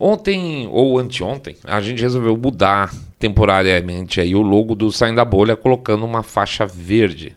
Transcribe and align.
Ontem 0.00 0.68
ou 0.70 0.96
anteontem, 0.96 1.56
a 1.64 1.80
gente 1.80 2.00
resolveu 2.00 2.36
mudar 2.36 2.94
temporariamente 3.18 4.20
aí 4.20 4.32
o 4.32 4.42
logo 4.42 4.76
do 4.76 4.92
Saindo 4.92 5.16
da 5.16 5.24
Bolha 5.24 5.56
colocando 5.56 6.04
uma 6.04 6.22
faixa 6.22 6.64
verde. 6.64 7.34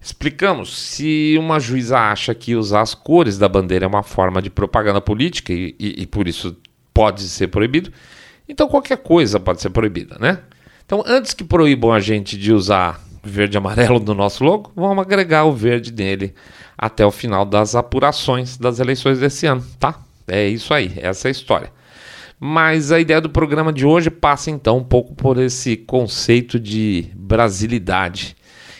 Explicamos 0.00 0.76
se 0.76 1.36
uma 1.38 1.60
juíza 1.60 1.96
acha 1.96 2.34
que 2.34 2.56
usar 2.56 2.80
as 2.80 2.92
cores 2.92 3.38
da 3.38 3.48
bandeira 3.48 3.84
é 3.84 3.88
uma 3.88 4.02
forma 4.02 4.42
de 4.42 4.50
propaganda 4.50 5.00
política 5.00 5.52
e, 5.52 5.76
e, 5.78 6.02
e 6.02 6.06
por 6.06 6.26
isso 6.26 6.56
pode 6.92 7.22
ser 7.22 7.48
proibido, 7.48 7.92
então 8.48 8.68
qualquer 8.68 8.98
coisa 8.98 9.38
pode 9.38 9.60
ser 9.60 9.70
proibida, 9.70 10.16
né? 10.18 10.40
Então, 10.84 11.04
antes 11.06 11.34
que 11.34 11.44
proíbam 11.44 11.92
a 11.92 12.00
gente 12.00 12.36
de 12.36 12.52
usar 12.52 13.00
verde 13.22 13.56
e 13.56 13.58
amarelo 13.58 14.00
no 14.00 14.14
nosso 14.14 14.44
logo, 14.44 14.72
vamos 14.74 15.04
agregar 15.04 15.44
o 15.44 15.52
verde 15.52 15.92
nele 15.92 16.34
até 16.76 17.04
o 17.04 17.10
final 17.10 17.44
das 17.44 17.74
apurações 17.74 18.56
das 18.56 18.80
eleições 18.80 19.18
desse 19.18 19.46
ano, 19.46 19.64
tá? 19.78 20.00
É 20.26 20.48
isso 20.48 20.74
aí, 20.74 20.92
essa 20.96 21.28
é 21.28 21.30
a 21.30 21.32
história. 21.32 21.75
Mas 22.38 22.92
a 22.92 23.00
ideia 23.00 23.20
do 23.20 23.30
programa 23.30 23.72
de 23.72 23.86
hoje 23.86 24.10
passa 24.10 24.50
então 24.50 24.78
um 24.78 24.84
pouco 24.84 25.14
por 25.14 25.38
esse 25.38 25.76
conceito 25.76 26.60
de 26.60 27.10
brasilidade. 27.14 28.36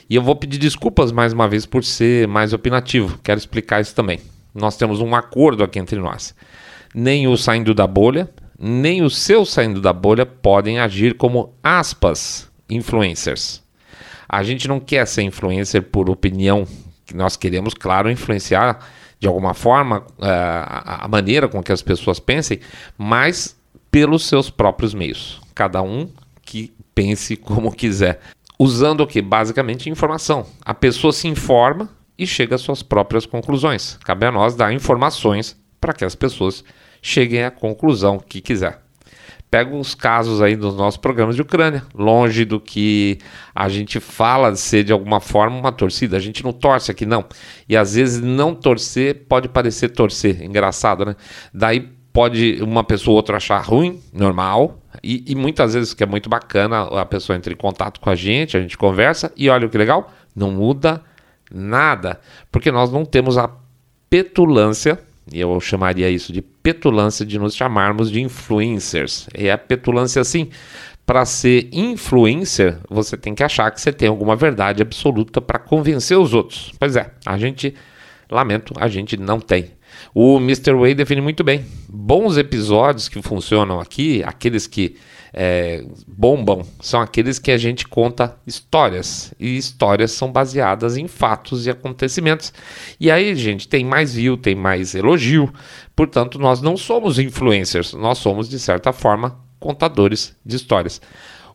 E 0.09 0.15
eu 0.15 0.23
vou 0.23 0.37
pedir 0.37 0.59
desculpas 0.59 1.11
mais 1.11 1.33
uma 1.33 1.49
vez 1.49 1.65
por 1.65 1.83
ser 1.83 2.29
mais 2.29 2.53
opinativo, 2.53 3.19
quero 3.25 3.39
explicar 3.39 3.81
isso 3.81 3.95
também. 3.95 4.21
Nós 4.55 4.77
temos 4.77 5.01
um 5.01 5.15
acordo 5.15 5.65
aqui 5.65 5.79
entre 5.79 5.99
nós. 5.99 6.35
Nem 6.95 7.27
o 7.27 7.37
saindo 7.37 7.75
da 7.75 7.87
bolha, 7.87 8.31
nem 8.59 9.03
o 9.03 9.11
seu 9.11 9.45
saindo 9.45 9.81
da 9.81 9.93
bolha 9.93 10.25
podem 10.25 10.79
agir 10.79 11.15
como 11.15 11.55
aspas 11.63 12.49
influencers. 12.71 13.63
A 14.29 14.43
gente 14.43 14.69
não 14.69 14.81
quer 14.81 15.07
ser 15.07 15.23
influencer 15.23 15.83
por 15.83 16.09
opinião, 16.11 16.67
nós 17.15 17.37
queremos, 17.37 17.75
claro, 17.75 18.11
influenciar 18.11 18.79
de 19.19 19.27
alguma 19.27 19.55
forma 19.55 20.01
uh, 20.19 21.05
a 21.05 21.09
maneira 21.09 21.49
com 21.49 21.63
que 21.63 21.73
as 21.73 21.83
pessoas 21.83 22.21
pensem, 22.21 22.61
mas 22.99 23.57
pelos 23.91 24.27
seus 24.27 24.51
próprios 24.51 24.93
meios. 24.93 25.41
Cada 25.55 25.83
um 25.83 26.09
que 26.43 26.73
pense 26.95 27.37
como 27.39 27.73
quiser. 27.73 28.21
Usando 28.59 29.01
o 29.03 29.07
que? 29.07 29.21
Basicamente 29.21 29.91
informação. 29.91 30.47
A 30.65 30.73
pessoa 30.73 31.13
se 31.13 31.29
informa 31.29 31.91
e 32.19 32.27
chega 32.27 32.55
às 32.55 32.63
suas 32.63 32.83
próprias 32.83 33.27
conclusões. 33.27 33.99
Cabe 34.05 34.27
a 34.27 34.33
nós 34.33 34.55
dar 34.55 34.73
informações 34.73 35.59
para 35.81 35.93
que 35.93 36.05
as 36.05 36.15
pessoas 36.15 36.65
cheguem 37.03 37.45
à 37.45 37.51
conclusão 37.51 38.19
que 38.19 38.41
quiser. 38.41 38.86
Pega 39.51 39.75
os 39.75 39.95
casos 39.95 40.43
aí 40.43 40.57
dos 40.57 40.77
nossos 40.77 40.99
programas 40.99 41.37
de 41.37 41.43
Ucrânia, 41.43 41.85
longe 41.95 42.45
do 42.45 42.61
que 42.61 43.19
a 43.55 43.69
gente 43.69 44.01
fala 44.01 44.51
de 44.51 44.59
ser 44.59 44.83
de 44.83 44.93
alguma 44.93 45.21
forma 45.21 45.57
uma 45.57 45.73
torcida, 45.73 46.17
a 46.17 46.21
gente 46.21 46.45
não 46.45 46.53
torce 46.53 46.91
aqui 46.91 47.07
não. 47.07 47.25
E 47.69 47.77
às 47.77 47.95
vezes 47.95 48.21
não 48.21 48.55
torcer 48.55 49.27
pode 49.29 49.49
parecer 49.49 49.91
torcer, 49.91 50.43
engraçado, 50.43 51.05
né? 51.05 51.17
Daí 51.55 51.97
pode 52.13 52.63
uma 52.63 52.83
pessoa 52.83 53.13
ou 53.13 53.17
outra 53.17 53.37
achar 53.37 53.61
ruim, 53.61 54.01
normal, 54.13 54.81
e, 55.03 55.23
e, 55.29 55.35
muitas 55.35 55.75
vezes 55.75 55.93
que 55.93 56.03
é 56.03 56.07
muito 56.07 56.31
bacana, 56.31 56.85
a 56.85 57.05
pessoa 57.05 57.37
entra 57.37 57.53
em 57.53 57.57
contato 57.57 58.01
com 58.01 58.09
a 58.09 58.15
gente, 58.15 58.57
a 58.57 58.61
gente 58.61 58.77
conversa, 58.77 59.31
e 59.37 59.51
olha 59.51 59.69
que 59.69 59.77
legal, 59.77 60.11
não 60.35 60.51
muda 60.51 61.03
nada, 61.53 62.19
porque 62.51 62.73
nós 62.73 62.91
não 62.91 63.05
temos 63.05 63.37
a 63.37 63.51
petulância 64.09 64.99
e 65.33 65.41
eu 65.41 65.61
chamaria 65.61 66.09
isso 66.09 66.33
de 66.33 66.41
petulância 66.41 67.27
de 67.27 67.39
nos 67.39 67.55
chamarmos 67.55 68.11
de 68.11 68.21
influencers. 68.21 69.29
E 69.37 69.51
a 69.51 69.59
petulância 69.59 70.23
assim, 70.23 70.51
para 71.05 71.25
ser 71.25 71.69
influencer, 71.73 72.79
você 72.89 73.17
tem 73.17 73.35
que 73.35 73.43
achar 73.43 73.71
que 73.71 73.81
você 73.81 73.93
tem 73.93 74.09
alguma 74.09 74.37
verdade 74.37 74.83
absoluta 74.83 75.41
para 75.41 75.59
convencer 75.59 76.19
os 76.19 76.33
outros. 76.33 76.73
Pois 76.79 76.97
é, 76.97 77.11
a 77.25 77.37
gente, 77.39 77.75
lamento, 78.31 78.73
a 78.77 78.89
gente 78.89 79.17
não 79.17 79.41
tem. 79.41 79.71
O 80.15 80.39
Mr. 80.39 80.75
Way 80.75 80.95
define 80.95 81.21
muito 81.21 81.43
bem. 81.43 81.65
Bons 81.89 82.37
episódios 82.37 83.09
que 83.09 83.21
funcionam 83.23 83.81
aqui, 83.81 84.23
aqueles 84.25 84.67
que 84.67 84.97
é, 85.39 85.85
bombam 86.09 86.63
são 86.81 86.99
aqueles 86.99 87.39
que 87.39 87.53
a 87.53 87.59
gente 87.59 87.87
conta 87.87 88.35
histórias. 88.47 89.35
E 89.39 89.59
histórias 89.59 90.13
são 90.13 90.33
baseadas 90.33 90.97
em 90.97 91.07
fatos 91.07 91.67
e 91.67 91.71
acontecimentos. 91.71 92.55
E 92.99 93.11
aí, 93.11 93.35
gente, 93.35 93.69
tem 93.69 93.85
mais 93.85 94.15
view, 94.15 94.39
tem 94.39 94.55
mais 94.55 94.95
elogio. 94.95 95.53
Portanto, 95.95 96.39
nós 96.39 96.63
não 96.63 96.75
somos 96.75 97.19
influencers, 97.19 97.93
nós 97.93 98.17
somos, 98.17 98.49
de 98.49 98.59
certa 98.59 98.95
forma, 98.95 99.39
contadores 99.61 100.35
de 100.45 100.57
histórias. 100.57 101.03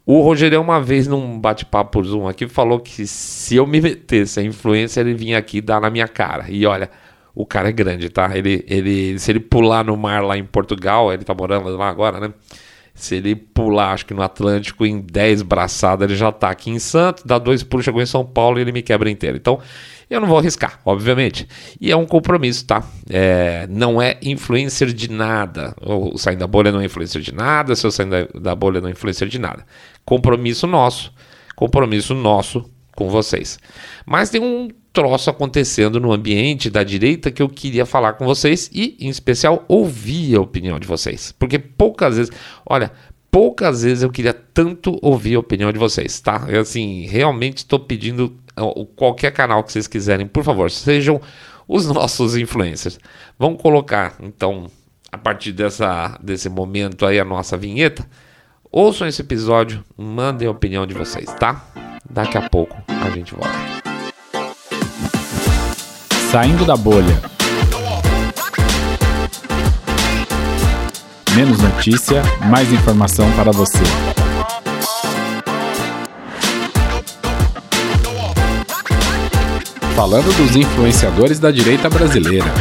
O 0.06 0.22
Rogério, 0.22 0.62
uma 0.62 0.80
vez 0.80 1.08
num 1.08 1.40
bate-papo 1.40 1.91
por 1.91 2.06
Zoom 2.06 2.28
aqui, 2.28 2.47
falou 2.47 2.80
que 2.80 3.08
se 3.08 3.56
eu 3.56 3.66
me 3.66 3.81
metesse 3.81 4.40
a 4.40 4.44
influência, 4.44 5.02
ele 5.02 5.16
vinha 5.16 5.40
aqui 5.40 5.59
dar 5.59 5.81
na 5.81 5.90
minha 5.90 6.08
cara. 6.08 6.46
E 6.50 6.66
olha, 6.68 6.90
o 7.34 7.46
cara 7.46 7.70
é 7.70 7.72
grande, 7.72 8.09
tá? 8.09 8.30
Ele, 8.36 8.64
ele, 8.68 9.18
se 9.18 9.31
ele 9.31 9.40
pular 9.40 9.84
no 9.86 9.97
mar 9.97 10.24
lá 10.24 10.38
em 10.38 10.46
Portugal, 10.46 11.12
ele 11.12 11.24
tá 11.24 11.34
morando 11.34 11.70
lá 11.78 11.90
agora, 11.90 12.20
né? 12.20 12.34
Se 13.01 13.16
ele 13.16 13.35
pular, 13.35 13.94
acho 13.94 14.06
que 14.06 14.13
no 14.13 14.22
Atlântico, 14.22 14.85
em 14.85 15.01
10 15.01 15.41
braçadas, 15.41 16.07
ele 16.07 16.16
já 16.16 16.29
está 16.29 16.51
aqui 16.51 16.69
em 16.69 16.78
Santos, 16.78 17.23
dá 17.25 17.39
dois 17.39 17.63
pulos, 17.63 17.84
chegou 17.84 18.00
em 18.00 18.06
São 18.06 18.23
Paulo 18.23 18.59
e 18.59 18.62
ele 18.62 18.72
me 18.72 18.84
quebra 18.84 19.09
inteiro. 19.09 19.38
Então, 19.38 19.59
eu 20.07 20.22
não 20.22 20.28
vou 20.28 20.38
arriscar, 20.38 20.79
obviamente. 20.85 21.47
E 21.79 21.91
é 21.91 21.95
um 21.95 22.06
compromisso, 22.06 22.63
tá? 22.63 22.84
É, 23.09 23.66
não 23.72 24.00
é 24.00 24.19
influencer 24.22 24.94
de 24.94 25.09
nada. 25.09 25.73
O 25.81 26.16
saindo 26.16 26.41
da 26.41 26.47
bolha 26.47 26.72
não 26.72 26.79
é 26.79 26.85
influencer 26.85 27.23
de 27.23 27.34
nada, 27.34 27.75
se 27.75 27.88
eu 27.88 27.91
sair 27.91 28.07
da, 28.07 28.40
da 28.40 28.53
bolha 28.53 28.79
não 28.79 28.90
é 28.90 28.91
influencer 28.91 29.28
de 29.28 29.40
nada. 29.40 29.66
Compromisso 30.06 30.67
nosso, 30.67 31.11
compromisso 31.56 32.13
nosso 32.13 32.69
com 33.03 33.09
vocês. 33.09 33.59
Mas 34.06 34.29
tem 34.29 34.41
um 34.41 34.69
troço 34.94 35.29
acontecendo 35.29 36.00
no 36.00 36.12
ambiente 36.12 36.69
da 36.69 36.84
direita 36.84 37.31
que 37.31 37.41
eu 37.41 37.50
queria 37.50 37.85
falar 37.85 38.13
com 38.13 38.25
vocês 38.25 38.69
e, 38.73 38.97
em 39.00 39.09
especial, 39.09 39.63
ouvir 39.67 40.35
a 40.35 40.41
opinião 40.41 40.79
de 40.79 40.88
vocês. 40.88 41.34
Porque 41.38 41.57
poucas 41.57 42.17
vezes, 42.17 42.31
olha, 42.66 42.91
poucas 43.29 43.84
vezes 43.84 44.03
eu 44.03 44.09
queria 44.09 44.34
tanto 44.34 45.00
ouvir 45.01 45.35
a 45.35 45.40
opinião 45.40 45.72
de 45.72 45.79
vocês, 45.79 46.19
tá? 46.19 46.45
Eu, 46.50 46.61
assim, 46.61 47.06
realmente 47.06 47.59
estou 47.59 47.79
pedindo 47.79 48.35
qualquer 48.95 49.31
canal 49.31 49.63
que 49.63 49.72
vocês 49.72 49.88
quiserem, 49.88 50.28
por 50.28 50.44
favor, 50.44 50.69
sejam 50.69 51.22
os 51.67 51.88
nossos 51.88 52.35
influencers. 52.35 53.00
Vamos 53.40 53.61
colocar, 53.61 54.16
então, 54.22 54.69
a 55.09 55.17
partir 55.17 55.53
dessa, 55.53 56.19
desse 56.22 56.50
momento 56.50 57.06
aí, 57.06 57.19
a 57.19 57.25
nossa 57.25 57.57
vinheta. 57.57 58.06
Ouçam 58.69 59.07
esse 59.07 59.22
episódio, 59.22 59.84
mandem 59.97 60.47
a 60.47 60.51
opinião 60.51 60.85
de 60.85 60.94
vocês, 60.94 61.34
tá? 61.34 61.91
Daqui 62.13 62.38
a 62.38 62.49
pouco 62.49 62.75
a 62.88 63.09
gente 63.09 63.33
volta. 63.33 63.49
Saindo 66.29 66.66
da 66.66 66.75
bolha. 66.75 67.22
Menos 71.33 71.57
notícia, 71.59 72.22
mais 72.49 72.69
informação 72.73 73.31
para 73.31 73.53
você. 73.53 73.83
Falando 79.95 80.35
dos 80.35 80.53
influenciadores 80.57 81.39
da 81.39 81.49
direita 81.49 81.89
brasileira. 81.89 82.51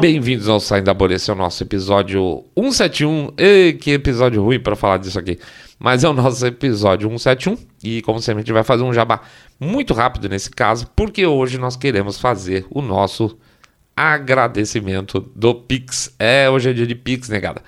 Bem-vindos 0.00 0.48
ao 0.48 0.60
Saindo 0.60 0.84
da 0.84 0.94
Bolha, 0.94 1.14
esse 1.14 1.30
é 1.30 1.34
o 1.34 1.36
nosso 1.36 1.60
episódio 1.64 2.44
171. 2.56 3.32
Ei, 3.36 3.72
que 3.72 3.90
episódio 3.90 4.40
ruim 4.44 4.60
para 4.60 4.76
falar 4.76 4.98
disso 4.98 5.18
aqui. 5.18 5.38
Mas 5.78 6.04
é 6.04 6.08
o 6.08 6.12
nosso 6.12 6.46
episódio 6.46 7.08
171 7.08 7.58
e, 7.82 8.02
como 8.02 8.20
sempre, 8.20 8.40
a 8.40 8.42
gente 8.42 8.52
vai 8.52 8.64
fazer 8.64 8.82
um 8.82 8.92
jabá 8.92 9.20
muito 9.60 9.92
rápido 9.92 10.28
nesse 10.28 10.50
caso, 10.50 10.86
porque 10.96 11.26
hoje 11.26 11.58
nós 11.58 11.76
queremos 11.76 12.18
fazer 12.18 12.66
o 12.70 12.80
nosso 12.80 13.38
agradecimento 13.96 15.20
do 15.34 15.54
Pix. 15.54 16.14
É, 16.18 16.48
hoje 16.50 16.70
é 16.70 16.72
dia 16.72 16.86
de 16.86 16.94
Pix, 16.94 17.28
negada. 17.28 17.62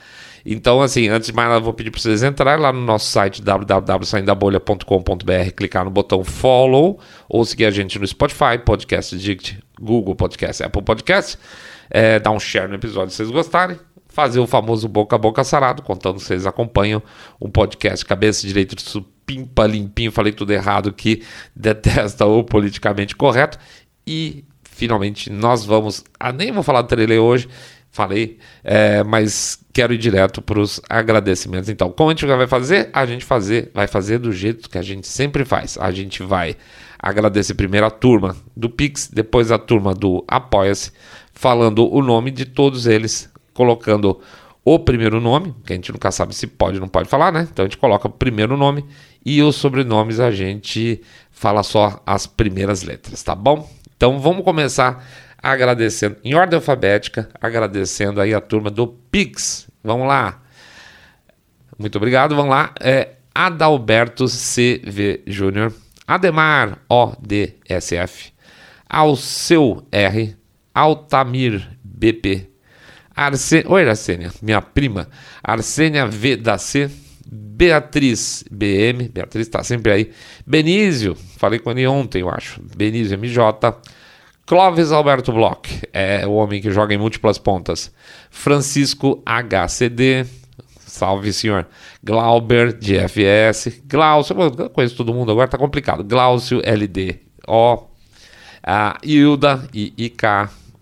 Então, 0.51 0.81
assim, 0.81 1.09
antes 1.09 1.29
de 1.29 1.35
mais 1.35 1.47
nada, 1.49 1.61
vou 1.61 1.75
pedir 1.75 1.91
para 1.91 2.01
vocês 2.01 2.23
entrarem 2.23 2.63
lá 2.63 2.73
no 2.73 2.81
nosso 2.81 3.11
site 3.11 3.43
www.saindabolha.com.br, 3.43 5.51
clicar 5.55 5.85
no 5.85 5.91
botão 5.91 6.25
follow 6.25 6.99
ou 7.29 7.45
seguir 7.45 7.67
a 7.67 7.71
gente 7.71 7.99
no 7.99 8.07
Spotify, 8.07 8.57
Podcast 8.65 9.15
Dict, 9.19 9.59
Google 9.79 10.15
Podcast, 10.15 10.63
Apple 10.63 10.81
Podcast. 10.83 11.39
É, 11.91 12.19
dar 12.19 12.31
um 12.31 12.41
share 12.41 12.69
no 12.69 12.77
episódio 12.77 13.11
se 13.11 13.19
vocês 13.19 13.31
gostarem 13.31 13.79
fazer 14.09 14.41
o 14.41 14.47
famoso 14.47 14.89
boca 14.89 15.17
a 15.17 15.19
boca 15.19 15.45
sarado, 15.45 15.83
contando 15.83 16.19
vocês 16.19 16.47
acompanham 16.47 17.03
um 17.41 17.51
podcast 17.51 18.05
Cabeça 18.05 18.47
Direito 18.47 18.75
de 18.75 18.83
Supimpa 18.83 19.67
Limpinho, 19.67 20.11
falei 20.11 20.33
tudo 20.33 20.53
errado, 20.53 20.93
que 20.93 21.23
detesta 21.55 22.25
o 22.27 22.43
politicamente 22.43 23.15
correto. 23.15 23.59
E 24.07 24.45
finalmente 24.63 25.31
nós 25.31 25.65
vamos. 25.65 26.03
Ah, 26.19 26.33
nem 26.33 26.51
vou 26.51 26.63
falar 26.63 26.83
do 26.83 26.89
trailer 26.89 27.21
hoje, 27.21 27.49
falei, 27.91 28.39
é, 28.65 29.03
mas 29.05 29.61
quero 29.73 29.93
ir 29.93 29.99
direto 29.99 30.41
para 30.41 30.59
os 30.59 30.81
agradecimentos. 30.89 31.69
Então, 31.69 31.91
como 31.91 32.11
a 32.11 32.13
gente 32.13 32.27
vai 32.27 32.47
fazer? 32.47 32.89
A 32.93 33.05
gente 33.05 33.25
fazer, 33.25 33.71
vai 33.75 33.87
fazer 33.87 34.19
do 34.19 34.33
jeito 34.33 34.71
que 34.71 34.79
a 34.79 34.83
gente 34.83 35.07
sempre 35.07 35.45
faz. 35.45 35.77
A 35.79 35.91
gente 35.91 36.23
vai 36.23 36.57
agradecer 36.99 37.55
primeiro 37.55 37.87
a 37.87 37.91
turma 37.91 38.37
do 38.57 38.69
Pix, 38.71 39.09
depois 39.13 39.53
a 39.53 39.59
turma 39.59 39.95
do 39.95 40.25
Apoia-se, 40.27 40.91
falando 41.33 41.93
o 41.93 42.03
nome 42.03 42.31
de 42.31 42.45
todos 42.45 42.87
eles 42.87 43.31
colocando 43.59 44.21
o 44.65 44.79
primeiro 44.79 45.21
nome, 45.21 45.53
que 45.67 45.73
a 45.73 45.77
gente 45.77 45.91
nunca 45.91 46.13
sabe 46.13 46.33
se 46.33 46.47
pode 46.47 46.77
ou 46.77 46.81
não 46.81 46.89
pode 46.89 47.09
falar, 47.09 47.33
né? 47.33 47.49
Então 47.51 47.65
a 47.65 47.69
gente 47.69 47.77
coloca 47.77 48.07
o 48.07 48.11
primeiro 48.11 48.57
nome 48.57 48.85
e 49.27 49.43
os 49.43 49.57
sobrenomes 49.57 50.21
a 50.21 50.31
gente 50.31 51.03
fala 51.33 51.65
só 51.65 52.01
as 52.07 52.25
primeiras 52.25 52.85
letras, 52.85 53.21
tá 53.21 53.35
bom? 53.35 53.69
Então 53.97 54.21
vamos 54.21 54.45
começar 54.45 55.05
agradecendo 55.43 56.19
em 56.23 56.37
ordem 56.37 56.57
alfabética, 56.57 57.29
agradecendo 57.41 58.21
aí 58.21 58.33
a 58.33 58.41
turma 58.41 58.71
do 58.71 58.87
Pix. 58.87 59.69
Vamos 59.83 60.07
lá. 60.07 60.41
Muito 61.77 61.97
obrigado, 61.97 62.37
vamos 62.37 62.51
lá. 62.51 62.73
É 62.81 63.17
Adalberto 63.35 64.27
CV 64.27 65.23
Júnior, 65.27 65.73
Ademar 66.07 66.79
ODSF, 66.89 68.33
Alceu 68.89 69.85
R, 69.91 70.37
Altamir 70.73 71.77
BP, 71.83 72.48
Arsen... 73.19 73.65
Oi, 73.67 73.89
Arsênia, 73.89 74.31
minha 74.41 74.63
prima, 74.63 75.09
Arsênia 75.43 76.07
V 76.07 76.37
da 76.37 76.57
C, 76.57 76.89
Beatriz 77.27 78.45
BM, 78.49 79.09
Beatriz 79.09 79.49
está 79.49 79.65
sempre 79.65 79.91
aí, 79.91 80.13
Benísio, 80.47 81.17
falei 81.37 81.59
com 81.59 81.73
ele 81.73 81.85
ontem, 81.85 82.21
eu 82.21 82.31
acho, 82.31 82.63
Benísio 82.77 83.19
MJ, 83.19 83.75
Clóvis 84.47 84.93
Alberto 84.93 85.33
Bloch, 85.33 85.83
é 85.93 86.25
o 86.29 86.35
homem 86.35 86.63
que 86.63 86.71
joga 86.71 86.95
em 86.95 86.97
múltiplas 86.97 87.39
pontas, 87.39 87.93
Francisco 88.31 89.21
HCD, 89.27 90.25
salve 90.87 91.33
senhor, 91.33 91.67
Glauber 92.05 92.73
de 92.73 92.99
FS, 93.01 93.83
Glaucio, 93.85 94.37
eu 94.41 94.71
conheço 94.71 94.97
todo 94.97 95.13
mundo 95.13 95.33
agora, 95.33 95.49
tá 95.49 95.59
complicado, 95.59 96.05
Glaucio 96.05 96.63
LD, 96.65 97.17
O, 97.49 97.83
a 98.63 98.97
Hilda 99.03 99.69
e 99.75 99.93
IK, 99.99 100.23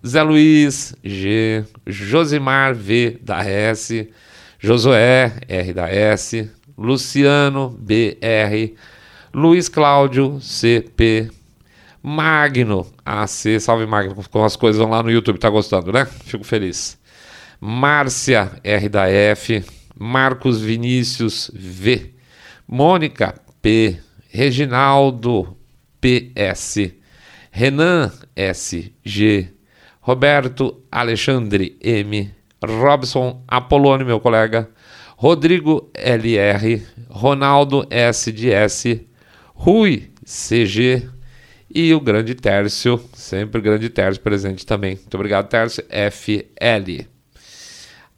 Zé 0.06 0.22
Luiz 0.22 0.94
G, 1.02 1.64
Josimar 1.84 2.74
V 2.74 3.18
da 3.20 3.44
S, 3.44 4.08
Josué 4.56 5.32
R 5.48 5.72
da 5.72 5.88
S, 5.88 6.48
Luciano 6.78 7.70
BR, 7.70 8.74
Luiz 9.34 9.68
Cláudio 9.68 10.38
CP, 10.40 11.28
Magno 12.00 12.86
AC, 13.04 13.58
salve 13.58 13.84
Magno, 13.84 14.14
com 14.30 14.44
as 14.44 14.54
coisas 14.54 14.80
vão 14.80 14.90
lá 14.90 15.02
no 15.02 15.10
YouTube, 15.10 15.38
tá 15.38 15.50
gostando, 15.50 15.90
né? 15.90 16.06
Fico 16.06 16.44
feliz. 16.44 16.96
Márcia 17.60 18.52
R 18.62 18.88
da 18.88 19.08
F, 19.08 19.64
Marcos 19.98 20.60
Vinícius 20.60 21.50
V, 21.52 22.14
Mônica 22.68 23.34
P, 23.60 23.98
Reginaldo 24.30 25.56
PS, 26.00 26.92
Renan 27.50 28.12
SG, 28.36 29.55
Roberto 30.06 30.84
Alexandre 30.88 31.76
M, 31.82 32.32
Robson 32.64 33.42
Apolônio, 33.48 34.06
meu 34.06 34.20
colega, 34.20 34.70
Rodrigo 35.16 35.90
LR, 35.92 36.80
Ronaldo 37.10 37.84
SDS, 37.90 39.00
Rui 39.52 40.12
CG 40.24 41.08
e 41.68 41.92
o 41.92 42.00
grande 42.00 42.36
Tércio, 42.36 43.04
sempre 43.14 43.60
grande 43.60 43.88
Tércio 43.90 44.22
presente 44.22 44.64
também. 44.64 44.94
Muito 44.94 45.14
obrigado, 45.16 45.48
Tércio. 45.48 45.82
FL. 45.90 47.04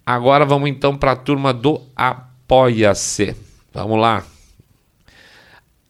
Agora 0.04 0.44
vamos 0.44 0.68
então 0.68 0.94
para 0.94 1.12
a 1.12 1.16
turma 1.16 1.54
do 1.54 1.80
Apoia-se. 1.96 3.34
Vamos 3.72 3.98
lá. 3.98 4.26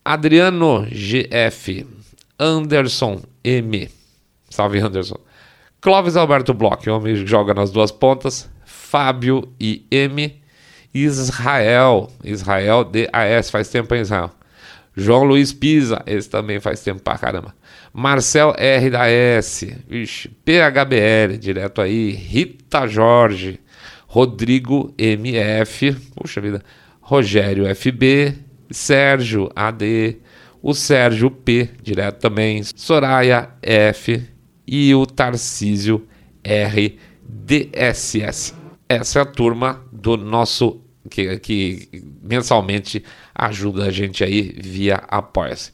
Adriano 0.05 0.87
GF, 0.93 1.85
Anderson 2.39 3.21
M. 3.43 3.91
Salve, 4.49 4.79
Anderson. 4.79 5.28
Clóvis 5.81 6.17
Alberto 6.17 6.53
Bloch, 6.53 6.91
homem 6.91 7.15
que 7.15 7.25
joga 7.25 7.55
nas 7.55 7.71
duas 7.71 7.93
pontas. 7.93 8.51
Fábio 8.65 9.49
e 9.61 9.87
M. 9.93 10.43
Israel. 10.93 12.11
Israel 12.25 12.83
DAS, 12.83 13.49
faz 13.49 13.69
tempo 13.69 13.95
em 13.95 14.01
Israel. 14.01 14.33
João 14.97 15.23
Luiz 15.23 15.53
Pisa, 15.53 16.03
esse 16.05 16.29
também 16.29 16.59
faz 16.59 16.83
tempo 16.83 17.01
pra 17.01 17.17
caramba. 17.17 17.55
Marcel 17.93 18.55
R 18.59 18.91
da 18.91 19.09
S. 19.09 19.77
Vixe, 19.89 20.29
PHBL, 20.45 21.39
direto 21.39 21.81
aí. 21.81 22.11
Rita 22.11 22.89
Jorge. 22.89 23.61
Rodrigo 24.09 24.93
MF. 24.99 25.93
Puxa 26.17 26.41
vida. 26.41 26.61
Rogério 27.01 27.73
FB. 27.73 28.35
Sérgio 28.69 29.49
AD. 29.55 30.17
O 30.61 30.75
Sérgio 30.75 31.31
P, 31.31 31.71
direto 31.81 32.19
também. 32.19 32.65
Soraya 32.65 33.51
F 33.63 34.38
e 34.69 34.95
o 34.95 35.07
Tarcísio 35.07 36.07
RDSS. 36.45 38.55
Essa 38.87 39.21
é 39.21 39.23
a 39.23 39.27
turma 39.27 39.83
do 39.91 40.19
nosso 40.19 40.83
que, 41.09 41.39
que 41.39 41.89
mensalmente 42.23 43.03
ajuda 43.35 43.87
a 43.87 43.91
gente 43.91 44.23
aí 44.23 44.55
via 44.61 44.97
Apoia-se. 45.09 45.73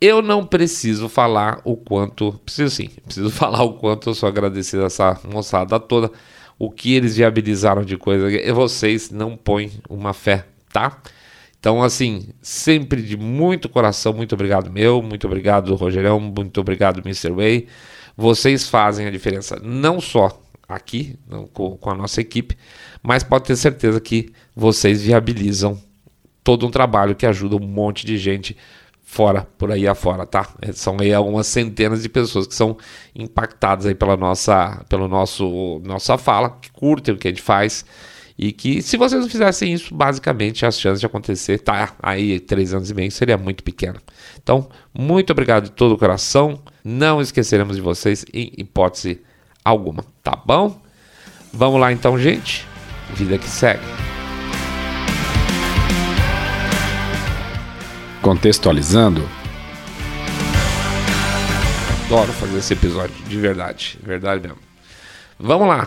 Eu 0.00 0.22
não 0.22 0.46
preciso 0.46 1.08
falar 1.08 1.60
o 1.64 1.76
quanto, 1.76 2.32
preciso 2.44 2.74
sim, 2.74 2.90
preciso 3.04 3.30
falar 3.34 3.64
o 3.64 3.74
quanto 3.74 4.10
eu 4.10 4.14
sou 4.14 4.28
agradecido 4.28 4.84
a 4.84 4.86
essa 4.86 5.20
moçada 5.24 5.78
toda, 5.80 6.10
o 6.58 6.70
que 6.70 6.94
eles 6.94 7.16
viabilizaram 7.16 7.84
de 7.84 7.96
coisa, 7.96 8.28
vocês 8.52 9.10
não 9.10 9.36
põem 9.36 9.70
uma 9.88 10.12
fé, 10.12 10.46
tá? 10.72 11.00
Então, 11.58 11.82
assim, 11.82 12.28
sempre 12.40 13.02
de 13.02 13.16
muito 13.16 13.68
coração, 13.68 14.12
muito 14.12 14.34
obrigado 14.34 14.70
meu, 14.70 15.00
muito 15.00 15.26
obrigado 15.28 15.74
Rogerão, 15.76 16.18
muito 16.18 16.60
obrigado 16.60 17.00
Mr. 17.00 17.30
Way. 17.30 17.68
Vocês 18.16 18.68
fazem 18.68 19.06
a 19.06 19.10
diferença 19.10 19.58
não 19.62 20.00
só 20.00 20.40
aqui 20.68 21.18
com, 21.52 21.76
com 21.76 21.90
a 21.90 21.94
nossa 21.94 22.20
equipe, 22.20 22.56
mas 23.02 23.22
pode 23.22 23.44
ter 23.44 23.56
certeza 23.56 24.00
que 24.00 24.32
vocês 24.54 25.02
viabilizam 25.02 25.80
todo 26.42 26.66
um 26.66 26.70
trabalho 26.70 27.14
que 27.14 27.26
ajuda 27.26 27.56
um 27.56 27.66
monte 27.66 28.06
de 28.06 28.18
gente 28.18 28.56
fora, 29.02 29.46
por 29.58 29.70
aí 29.70 29.86
afora, 29.86 30.24
tá? 30.24 30.48
São 30.72 30.96
aí 30.98 31.12
algumas 31.12 31.46
centenas 31.46 32.02
de 32.02 32.08
pessoas 32.08 32.46
que 32.46 32.54
são 32.54 32.76
impactadas 33.14 33.86
aí 33.86 33.94
pela 33.94 34.16
nossa, 34.16 34.84
pelo 34.88 35.06
nosso, 35.06 35.80
nossa 35.84 36.16
fala, 36.16 36.56
que 36.60 36.70
curtem 36.72 37.14
o 37.14 37.18
que 37.18 37.28
a 37.28 37.30
gente 37.30 37.42
faz 37.42 37.84
e 38.42 38.50
que 38.50 38.82
se 38.82 38.96
vocês 38.96 39.22
não 39.22 39.30
fizessem 39.30 39.72
isso, 39.72 39.94
basicamente 39.94 40.66
as 40.66 40.76
chances 40.76 40.98
de 40.98 41.06
acontecer, 41.06 41.58
tá 41.58 41.94
aí 42.02 42.40
três 42.40 42.74
anos 42.74 42.90
e 42.90 42.94
meio, 42.94 43.08
seria 43.08 43.38
muito 43.38 43.62
pequena. 43.62 44.02
Então, 44.42 44.68
muito 44.92 45.30
obrigado 45.30 45.66
de 45.66 45.70
todo 45.70 45.92
o 45.92 45.96
coração. 45.96 46.60
Não 46.82 47.20
esqueceremos 47.20 47.76
de 47.76 47.82
vocês 47.82 48.26
em 48.34 48.52
hipótese 48.58 49.22
alguma, 49.64 50.04
tá 50.24 50.34
bom? 50.34 50.82
Vamos 51.52 51.80
lá 51.80 51.92
então, 51.92 52.18
gente. 52.18 52.66
Vida 53.14 53.38
que 53.38 53.48
segue. 53.48 53.80
Contextualizando. 58.22 59.22
Adoro 62.06 62.32
fazer 62.32 62.58
esse 62.58 62.72
episódio, 62.72 63.14
de 63.24 63.38
verdade, 63.38 64.00
verdade 64.02 64.40
mesmo. 64.42 64.58
Vamos 65.38 65.68
lá. 65.68 65.86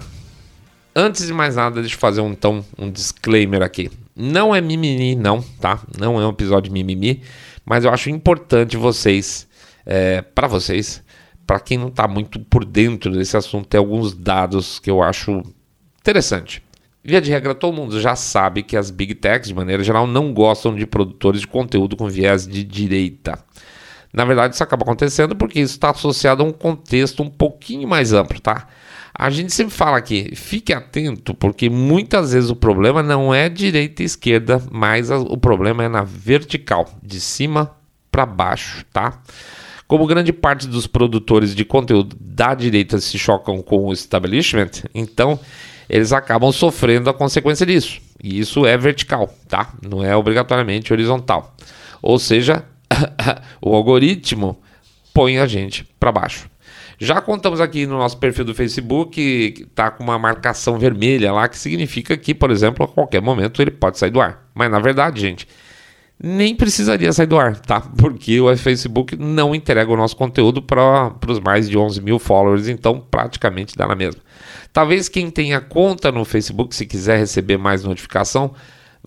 Antes 0.98 1.28
de 1.28 1.34
mais 1.34 1.58
nada, 1.58 1.82
deixa 1.82 1.96
eu 1.96 2.00
fazer 2.00 2.22
um, 2.22 2.32
então, 2.32 2.64
um 2.78 2.90
disclaimer 2.90 3.62
aqui. 3.62 3.92
Não 4.16 4.56
é 4.56 4.62
mimimi, 4.62 5.14
não, 5.14 5.42
tá? 5.60 5.82
Não 6.00 6.22
é 6.22 6.26
um 6.26 6.30
episódio 6.30 6.72
mimimi, 6.72 7.22
mas 7.66 7.84
eu 7.84 7.92
acho 7.92 8.10
importante 8.10 8.78
vocês, 8.78 9.46
é, 9.86 10.22
para 10.22 10.48
vocês, 10.48 11.04
para 11.46 11.60
quem 11.60 11.78
não 11.78 11.90
está 11.90 12.08
muito 12.08 12.40
por 12.40 12.64
dentro 12.64 13.12
desse 13.12 13.36
assunto, 13.36 13.68
ter 13.68 13.76
alguns 13.76 14.16
dados 14.16 14.80
que 14.80 14.90
eu 14.90 15.04
acho 15.04 15.44
interessante. 16.00 16.64
Via 17.04 17.20
de 17.20 17.30
regra, 17.30 17.54
todo 17.54 17.76
mundo 17.76 18.00
já 18.00 18.16
sabe 18.16 18.64
que 18.64 18.78
as 18.78 18.90
big 18.90 19.16
techs, 19.16 19.50
de 19.50 19.54
maneira 19.54 19.84
geral, 19.84 20.08
não 20.08 20.34
gostam 20.34 20.74
de 20.74 20.88
produtores 20.88 21.42
de 21.42 21.48
conteúdo 21.48 21.98
com 21.98 22.08
viés 22.08 22.48
de 22.48 22.64
direita. 22.64 23.38
Na 24.14 24.24
verdade, 24.24 24.56
isso 24.56 24.64
acaba 24.64 24.84
acontecendo 24.84 25.36
porque 25.36 25.60
isso 25.60 25.74
está 25.74 25.90
associado 25.90 26.42
a 26.42 26.46
um 26.46 26.54
contexto 26.54 27.22
um 27.22 27.30
pouquinho 27.30 27.86
mais 27.86 28.14
amplo, 28.14 28.40
tá? 28.40 28.70
A 29.18 29.30
gente 29.30 29.54
sempre 29.54 29.74
fala 29.74 29.98
aqui, 29.98 30.36
fique 30.36 30.74
atento, 30.74 31.34
porque 31.34 31.70
muitas 31.70 32.34
vezes 32.34 32.50
o 32.50 32.56
problema 32.56 33.02
não 33.02 33.34
é 33.34 33.48
direita 33.48 34.04
e 34.04 34.06
esquerda, 34.06 34.62
mas 34.70 35.10
o 35.10 35.38
problema 35.38 35.86
é 35.86 35.88
na 35.88 36.04
vertical, 36.04 36.90
de 37.02 37.22
cima 37.22 37.72
para 38.12 38.26
baixo, 38.26 38.86
tá? 38.92 39.22
Como 39.88 40.06
grande 40.06 40.34
parte 40.34 40.68
dos 40.68 40.86
produtores 40.86 41.56
de 41.56 41.64
conteúdo 41.64 42.18
da 42.20 42.54
direita 42.54 43.00
se 43.00 43.18
chocam 43.18 43.62
com 43.62 43.86
o 43.86 43.94
establishment, 43.94 44.84
então 44.94 45.40
eles 45.90 46.12
acabam 46.12 46.52
sofrendo 46.52 47.10
a 47.10 47.14
consequência 47.14 47.66
disso. 47.66 48.02
E 48.22 48.38
isso 48.38 48.66
é 48.66 48.78
vertical, 48.78 49.34
tá? 49.48 49.74
Não 49.82 50.04
é 50.04 50.14
obrigatoriamente 50.14 50.92
horizontal. 50.92 51.56
Ou 52.02 52.20
seja, 52.20 52.66
o 53.62 53.74
algoritmo 53.74 54.60
põe 55.14 55.38
a 55.38 55.46
gente 55.46 55.88
para 55.98 56.12
baixo. 56.12 56.50
Já 56.98 57.22
contamos 57.22 57.60
aqui 57.60 57.86
no 57.86 57.98
nosso 57.98 58.18
perfil 58.18 58.46
do 58.46 58.56
Facebook 58.56 59.12
que 59.12 59.64
está 59.64 59.92
com 59.92 60.04
uma 60.04 60.18
marcação 60.18 60.78
vermelha 60.80 61.32
lá, 61.32 61.48
que 61.48 61.58
significa 61.58 62.16
que, 62.16 62.34
por 62.34 62.52
exemplo, 62.52 62.86
a 62.86 62.88
qualquer 62.88 63.22
momento 63.22 63.62
ele 63.62 63.72
pode 63.72 63.98
sair 63.98 64.12
do 64.12 64.22
ar. 64.22 64.48
Mas 64.54 64.72
na 64.72 64.80
verdade, 64.80 65.20
gente, 65.20 65.48
nem 66.22 66.56
precisaria 66.56 67.12
sair 67.12 67.28
do 67.28 67.38
ar, 67.38 67.60
tá? 67.60 67.82
Porque 67.82 68.40
o 68.40 68.56
Facebook 68.58 69.18
não 69.18 69.54
entrega 69.54 69.92
o 69.92 69.98
nosso 69.98 70.16
conteúdo 70.16 70.62
para 70.62 71.14
os 71.28 71.40
mais 71.40 71.70
de 71.70 71.78
11 71.78 72.02
mil 72.02 72.18
followers, 72.18 72.68
então 72.68 73.00
praticamente 73.00 73.76
dá 73.76 73.88
na 73.88 73.96
mesma. 73.96 74.22
Talvez 74.72 75.10
quem 75.10 75.30
tenha 75.30 75.60
conta 75.60 76.12
no 76.12 76.24
Facebook, 76.24 76.76
se 76.76 76.86
quiser 76.86 77.18
receber 77.18 77.58
mais 77.58 77.84
notificação, 77.84 78.54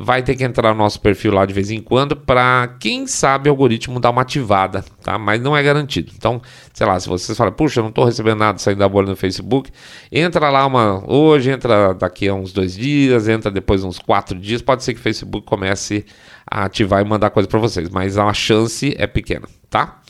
vai 0.00 0.22
ter 0.22 0.36
que 0.36 0.44
entrar 0.44 0.72
no 0.72 0.78
nosso 0.78 1.00
perfil 1.00 1.32
lá 1.32 1.44
de 1.44 1.52
vez 1.52 1.72
em 1.72 1.80
quando 1.80 2.14
para, 2.14 2.76
quem 2.78 3.04
sabe, 3.08 3.48
o 3.48 3.52
algoritmo 3.52 3.98
dar 3.98 4.10
uma 4.10 4.22
ativada, 4.22 4.84
tá? 5.02 5.18
Mas 5.18 5.40
não 5.40 5.56
é 5.56 5.62
garantido. 5.62 6.12
Então, 6.16 6.40
sei 6.72 6.86
lá, 6.86 7.00
se 7.00 7.08
vocês 7.08 7.36
falam, 7.36 7.52
puxa, 7.52 7.82
não 7.82 7.88
estou 7.88 8.04
recebendo 8.04 8.38
nada 8.38 8.58
saindo 8.58 8.78
da 8.78 8.88
bolha 8.88 9.08
no 9.08 9.16
Facebook, 9.16 9.72
entra 10.12 10.50
lá 10.50 10.64
uma 10.64 11.02
hoje, 11.04 11.50
entra 11.50 11.92
daqui 11.94 12.28
a 12.28 12.34
uns 12.34 12.52
dois 12.52 12.76
dias, 12.76 13.26
entra 13.26 13.50
depois 13.50 13.82
uns 13.82 13.98
quatro 13.98 14.38
dias, 14.38 14.62
pode 14.62 14.84
ser 14.84 14.94
que 14.94 15.00
o 15.00 15.02
Facebook 15.02 15.44
comece 15.44 16.06
a 16.48 16.64
ativar 16.64 17.04
e 17.04 17.04
mandar 17.04 17.30
coisa 17.30 17.48
para 17.48 17.58
vocês, 17.58 17.88
mas 17.88 18.16
a 18.16 18.32
chance 18.32 18.94
é 18.96 19.06
pequena, 19.08 19.48
tá? 19.68 20.00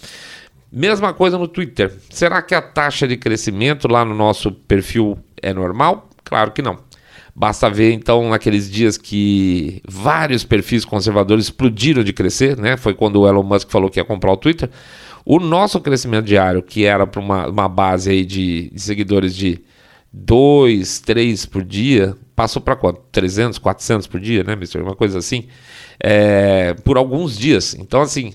Mesma 0.70 1.14
coisa 1.14 1.38
no 1.38 1.48
Twitter. 1.48 1.96
Será 2.10 2.42
que 2.42 2.54
a 2.54 2.60
taxa 2.60 3.08
de 3.08 3.16
crescimento 3.16 3.88
lá 3.88 4.04
no 4.04 4.14
nosso 4.14 4.52
perfil 4.52 5.18
é 5.40 5.54
normal? 5.54 6.10
Claro 6.22 6.52
que 6.52 6.60
não. 6.60 6.87
Basta 7.38 7.70
ver 7.70 7.92
então 7.92 8.30
naqueles 8.30 8.68
dias 8.68 8.98
que 8.98 9.80
vários 9.88 10.42
perfis 10.42 10.84
conservadores 10.84 11.44
explodiram 11.44 12.02
de 12.02 12.12
crescer, 12.12 12.56
né? 12.56 12.76
Foi 12.76 12.94
quando 12.94 13.20
o 13.20 13.28
Elon 13.28 13.44
Musk 13.44 13.70
falou 13.70 13.88
que 13.88 14.00
ia 14.00 14.04
comprar 14.04 14.32
o 14.32 14.36
Twitter. 14.36 14.68
O 15.24 15.38
nosso 15.38 15.80
crescimento 15.80 16.24
diário, 16.24 16.60
que 16.60 16.84
era 16.84 17.06
para 17.06 17.20
uma, 17.20 17.46
uma, 17.46 17.68
base 17.68 18.10
aí 18.10 18.24
de, 18.24 18.70
de 18.70 18.80
seguidores 18.80 19.36
de 19.36 19.62
2, 20.12 20.98
3 20.98 21.46
por 21.46 21.62
dia, 21.62 22.16
passou 22.34 22.60
para 22.60 22.74
quanto? 22.74 23.02
300, 23.12 23.56
400 23.60 24.08
por 24.08 24.18
dia, 24.18 24.42
né, 24.42 24.56
Mister? 24.56 24.82
Uma 24.82 24.96
coisa 24.96 25.20
assim, 25.20 25.46
é, 26.00 26.74
por 26.82 26.96
alguns 26.96 27.38
dias. 27.38 27.72
Então, 27.78 28.00
assim, 28.00 28.32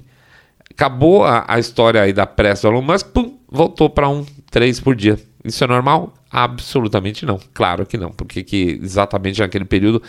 acabou 0.71 1.25
a, 1.25 1.43
a 1.45 1.59
história 1.59 2.01
aí 2.01 2.13
da 2.13 2.25
pressa 2.25 2.69
do 2.69 2.73
Elon 2.73 2.81
Musk, 2.81 3.07
pum, 3.07 3.37
voltou 3.51 3.89
para 3.89 4.07
um, 4.07 4.25
3 4.49 4.79
por 4.79 4.95
dia. 4.95 5.19
Isso 5.43 5.63
é 5.63 5.67
normal? 5.67 6.13
Absolutamente 6.31 7.25
não. 7.25 7.39
Claro 7.53 7.85
que 7.85 7.97
não, 7.97 8.11
porque 8.11 8.43
que 8.43 8.79
exatamente 8.81 9.39
naquele 9.39 9.65
período 9.65 10.01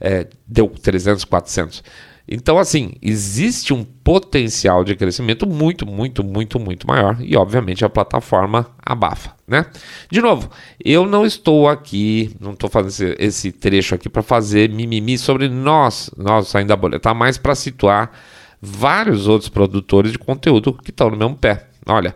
é, 0.00 0.26
deu 0.46 0.68
300, 0.68 1.24
400. 1.24 1.82
Então, 2.28 2.56
assim, 2.56 2.92
existe 3.02 3.74
um 3.74 3.82
potencial 3.82 4.84
de 4.84 4.94
crescimento 4.94 5.46
muito, 5.46 5.84
muito, 5.84 6.22
muito, 6.22 6.58
muito 6.58 6.86
maior 6.86 7.16
e, 7.20 7.36
obviamente, 7.36 7.84
a 7.84 7.88
plataforma 7.88 8.66
abafa, 8.80 9.34
né? 9.46 9.66
De 10.10 10.20
novo, 10.20 10.48
eu 10.84 11.04
não 11.04 11.26
estou 11.26 11.68
aqui, 11.68 12.34
não 12.40 12.52
estou 12.52 12.70
fazendo 12.70 13.16
esse, 13.18 13.50
trecho 13.50 13.94
aqui 13.94 14.08
para 14.08 14.22
fazer 14.22 14.70
mimimi 14.70 15.18
sobre 15.18 15.48
nós, 15.48 16.10
nós 16.16 16.48
saindo 16.48 16.68
da 16.68 16.76
bolha, 16.76 17.00
tá? 17.00 17.12
Mais 17.12 17.36
para 17.38 17.56
situar 17.56 18.12
vários 18.60 19.26
outros 19.26 19.48
produtores 19.48 20.12
de 20.12 20.18
conteúdo 20.18 20.72
que 20.72 20.90
estão 20.90 21.10
no 21.10 21.16
mesmo 21.16 21.36
pé. 21.36 21.66
Olha, 21.86 22.14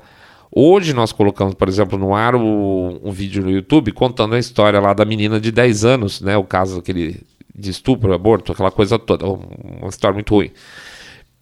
Hoje 0.59 0.95
nós 0.95 1.13
colocamos, 1.13 1.53
por 1.53 1.69
exemplo, 1.69 1.99
no 1.99 2.15
ar 2.15 2.35
o, 2.35 2.99
um 3.05 3.13
vídeo 3.13 3.43
no 3.43 3.51
YouTube 3.51 3.93
contando 3.93 4.35
a 4.35 4.39
história 4.39 4.81
lá 4.81 4.95
da 4.95 5.05
menina 5.05 5.39
de 5.39 5.53
10 5.53 5.85
anos, 5.85 6.23
né? 6.23 6.35
O 6.35 6.45
caso 6.45 6.79
aquele 6.79 7.21
de 7.55 7.71
estupro, 7.71 8.15
aborto, 8.15 8.53
aquela 8.53 8.71
coisa 8.71 8.99
toda. 8.99 9.27
Uma 9.27 9.91
história 9.91 10.15
muito 10.15 10.35
ruim. 10.35 10.51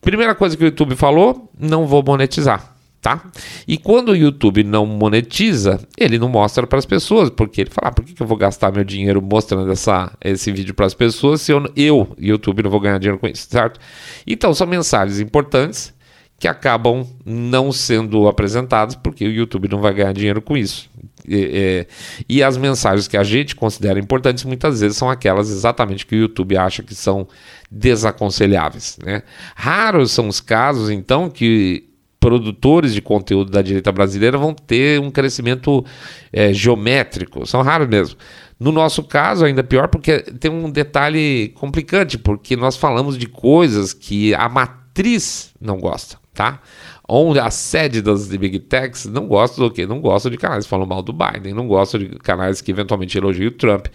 Primeira 0.00 0.34
coisa 0.34 0.56
que 0.56 0.64
o 0.64 0.66
YouTube 0.66 0.96
falou: 0.96 1.48
não 1.56 1.86
vou 1.86 2.02
monetizar. 2.04 2.74
Tá? 3.00 3.22
E 3.68 3.78
quando 3.78 4.08
o 4.08 4.16
YouTube 4.16 4.64
não 4.64 4.84
monetiza, 4.84 5.78
ele 5.96 6.18
não 6.18 6.28
mostra 6.28 6.66
para 6.66 6.80
as 6.80 6.86
pessoas, 6.86 7.30
porque 7.30 7.60
ele 7.60 7.70
fala: 7.70 7.90
ah, 7.90 7.92
por 7.92 8.04
que, 8.04 8.14
que 8.14 8.20
eu 8.22 8.26
vou 8.26 8.36
gastar 8.36 8.72
meu 8.72 8.82
dinheiro 8.82 9.22
mostrando 9.22 9.70
essa, 9.70 10.10
esse 10.24 10.50
vídeo 10.50 10.74
para 10.74 10.86
as 10.86 10.94
pessoas 10.94 11.40
se 11.40 11.52
eu, 11.52 11.62
eu, 11.76 12.08
YouTube, 12.18 12.64
não 12.64 12.70
vou 12.70 12.80
ganhar 12.80 12.98
dinheiro 12.98 13.20
com 13.20 13.28
isso, 13.28 13.46
certo? 13.48 13.78
Então 14.26 14.52
são 14.52 14.66
mensagens 14.66 15.20
importantes 15.20 15.93
que 16.38 16.48
acabam 16.48 17.06
não 17.24 17.72
sendo 17.72 18.28
apresentados 18.28 18.96
porque 18.96 19.26
o 19.26 19.30
YouTube 19.30 19.68
não 19.68 19.80
vai 19.80 19.94
ganhar 19.94 20.12
dinheiro 20.12 20.42
com 20.42 20.56
isso. 20.56 20.90
E, 21.26 21.86
e, 22.28 22.36
e, 22.36 22.42
as 22.42 22.58
mensagens 22.58 23.08
que 23.08 23.16
a 23.16 23.24
gente 23.24 23.56
considera 23.56 23.98
importantes 23.98 24.44
muitas 24.44 24.80
vezes 24.80 24.98
são 24.98 25.08
aquelas 25.08 25.48
exatamente 25.48 26.04
que 26.04 26.14
o 26.14 26.18
YouTube 26.18 26.54
acha 26.56 26.82
que 26.82 26.94
são 26.94 27.26
desaconselháveis. 27.70 28.98
Né? 29.02 29.22
Raros 29.56 30.12
são 30.12 30.28
os 30.28 30.40
casos, 30.40 30.90
então, 30.90 31.30
que 31.30 31.88
produtores 32.20 32.92
de 32.92 33.00
conteúdo 33.00 33.50
da 33.50 33.62
direita 33.62 33.90
brasileira 33.90 34.36
vão 34.36 34.54
ter 34.54 35.00
um 35.00 35.10
crescimento 35.10 35.84
é, 36.32 36.52
geométrico, 36.52 37.46
são 37.46 37.62
raros 37.62 37.88
mesmo. 37.88 38.16
No 38.60 38.70
nosso 38.70 39.02
caso, 39.02 39.44
ainda 39.44 39.64
pior, 39.64 39.88
porque 39.88 40.20
tem 40.20 40.50
um 40.50 40.70
detalhe 40.70 41.48
complicante, 41.54 42.16
porque 42.18 42.54
nós 42.54 42.76
falamos 42.76 43.18
de 43.18 43.26
coisas 43.26 43.92
que 43.92 44.34
a 44.34 44.48
matriz 44.48 45.52
não 45.60 45.78
gosta 45.78 46.23
tá? 46.34 46.60
Onde 47.08 47.38
a 47.38 47.50
sede 47.50 48.02
das 48.02 48.26
Big 48.28 48.58
Techs 48.58 49.06
não 49.06 49.26
gosta 49.28 49.60
do 49.60 49.70
quê? 49.70 49.86
Não 49.86 50.00
gosta 50.00 50.28
de 50.28 50.36
canais 50.36 50.64
que 50.64 50.70
falam 50.70 50.86
mal 50.86 51.02
do 51.02 51.12
Biden, 51.12 51.54
não 51.54 51.68
gosta 51.68 51.98
de 51.98 52.08
canais 52.18 52.60
que 52.60 52.70
eventualmente 52.70 53.16
elogiam 53.16 53.48
o 53.48 53.52
Trump, 53.52 53.86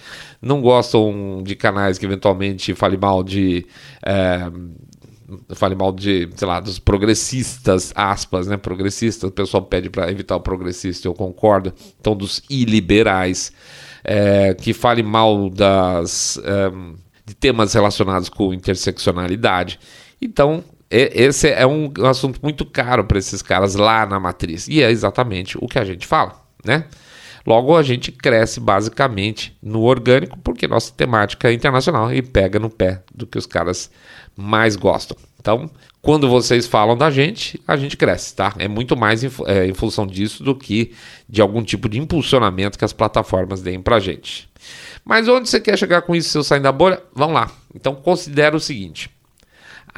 não 0.42 0.62
gostam 0.62 1.42
de 1.44 1.56
canais 1.56 1.98
que 1.98 2.06
eventualmente 2.06 2.74
falem 2.74 2.98
mal 2.98 3.24
de. 3.24 3.66
É, 4.06 4.50
fale 5.54 5.76
mal 5.76 5.92
de, 5.92 6.30
sei 6.36 6.48
lá, 6.48 6.60
dos 6.60 6.80
progressistas, 6.80 7.92
aspas, 7.96 8.48
né? 8.48 8.58
Progressistas, 8.58 9.30
o 9.30 9.34
pessoal 9.34 9.64
pede 9.64 9.90
para 9.90 10.10
evitar 10.10 10.36
o 10.36 10.40
progressista, 10.40 11.08
eu 11.08 11.14
concordo. 11.14 11.74
Então, 12.00 12.16
dos 12.16 12.42
iliberais, 12.50 13.52
é, 14.04 14.54
que 14.54 14.74
fale 14.74 15.04
mal 15.04 15.50
das, 15.50 16.40
é, 16.44 16.72
de 17.26 17.36
temas 17.36 17.74
relacionados 17.74 18.30
com 18.30 18.54
interseccionalidade. 18.54 19.80
Então, 20.22 20.64
esse 20.90 21.50
é 21.50 21.66
um 21.68 21.92
assunto 22.06 22.40
muito 22.42 22.66
caro 22.66 23.04
para 23.04 23.20
esses 23.20 23.42
caras 23.42 23.76
lá 23.76 24.06
na 24.06 24.20
matriz. 24.20 24.68
E 24.68 24.82
é 24.82 24.90
exatamente 24.90 25.58
o 25.60 25.68
que 25.68 25.78
a 25.78 25.86
gente 25.86 26.08
fala, 26.08 26.42
né? 26.66 26.86
Logo, 27.46 27.76
a 27.76 27.84
gente 27.84 28.12
cresce 28.12 28.60
basicamente 28.60 29.58
no 29.62 29.82
orgânico, 29.82 30.38
porque 30.40 30.68
nossa 30.68 30.92
temática 30.92 31.50
é 31.50 31.54
internacional 31.54 32.14
e 32.14 32.22
pega 32.22 32.60
no 32.60 32.70
pé 32.70 33.02
do 33.14 33.26
que 33.26 33.38
os 33.38 33.46
caras 33.46 33.90
mais 34.36 34.76
gostam. 34.76 35.18
Então, 35.40 35.70
quando 36.02 36.30
vocês 36.30 36.68
falam 36.68 36.98
da 36.98 37.10
gente, 37.10 37.60
a 37.68 37.76
gente 37.78 37.96
cresce, 37.96 38.36
tá? 38.36 38.54
É 38.58 38.68
muito 38.68 38.96
mais 38.96 39.24
em, 39.24 39.32
é, 39.48 39.66
em 39.66 39.74
função 39.74 40.06
disso 40.06 40.44
do 40.44 40.54
que 40.54 40.94
de 41.28 41.42
algum 41.42 41.64
tipo 41.64 41.90
de 41.90 41.98
impulsionamento 41.98 42.78
que 42.78 42.86
as 42.86 42.94
plataformas 42.94 43.62
deem 43.62 43.82
pra 43.82 44.00
gente. 44.00 44.50
Mas 45.04 45.28
onde 45.28 45.50
você 45.50 45.60
quer 45.60 45.78
chegar 45.78 46.02
com 46.02 46.16
isso, 46.16 46.30
seu 46.30 46.44
saindo 46.44 46.64
da 46.64 46.72
bolha? 46.72 47.02
Vamos 47.16 47.36
lá. 47.36 47.50
Então, 47.74 47.96
considera 47.96 48.56
o 48.56 48.60
seguinte. 48.60 49.10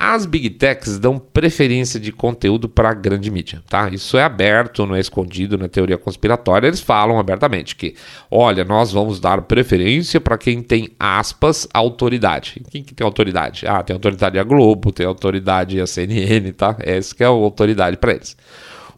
As 0.03 0.25
big 0.25 0.49
techs 0.49 0.97
dão 0.97 1.19
preferência 1.19 1.99
de 1.99 2.11
conteúdo 2.11 2.67
para 2.67 2.89
a 2.89 2.93
grande 2.95 3.29
mídia, 3.29 3.61
tá? 3.69 3.87
Isso 3.87 4.17
é 4.17 4.23
aberto, 4.23 4.83
não 4.83 4.95
é 4.95 4.99
escondido 4.99 5.59
na 5.59 5.67
teoria 5.67 5.95
conspiratória. 5.95 6.65
Eles 6.65 6.81
falam 6.81 7.19
abertamente 7.19 7.75
que, 7.75 7.93
olha, 8.31 8.65
nós 8.65 8.91
vamos 8.91 9.19
dar 9.19 9.43
preferência 9.43 10.19
para 10.19 10.39
quem 10.39 10.63
tem 10.63 10.89
aspas 10.99 11.67
autoridade. 11.71 12.63
Quem 12.71 12.81
que 12.81 12.95
tem 12.95 13.05
autoridade? 13.05 13.67
Ah, 13.67 13.83
tem 13.83 13.93
autoridade 13.93 14.39
a 14.39 14.43
Globo, 14.43 14.91
tem 14.91 15.05
autoridade 15.05 15.79
a 15.79 15.85
CNN, 15.85 16.51
tá? 16.51 16.75
Essa 16.79 17.13
que 17.13 17.21
é 17.21 17.27
a 17.27 17.29
autoridade 17.29 17.95
para 17.97 18.13
eles. 18.13 18.35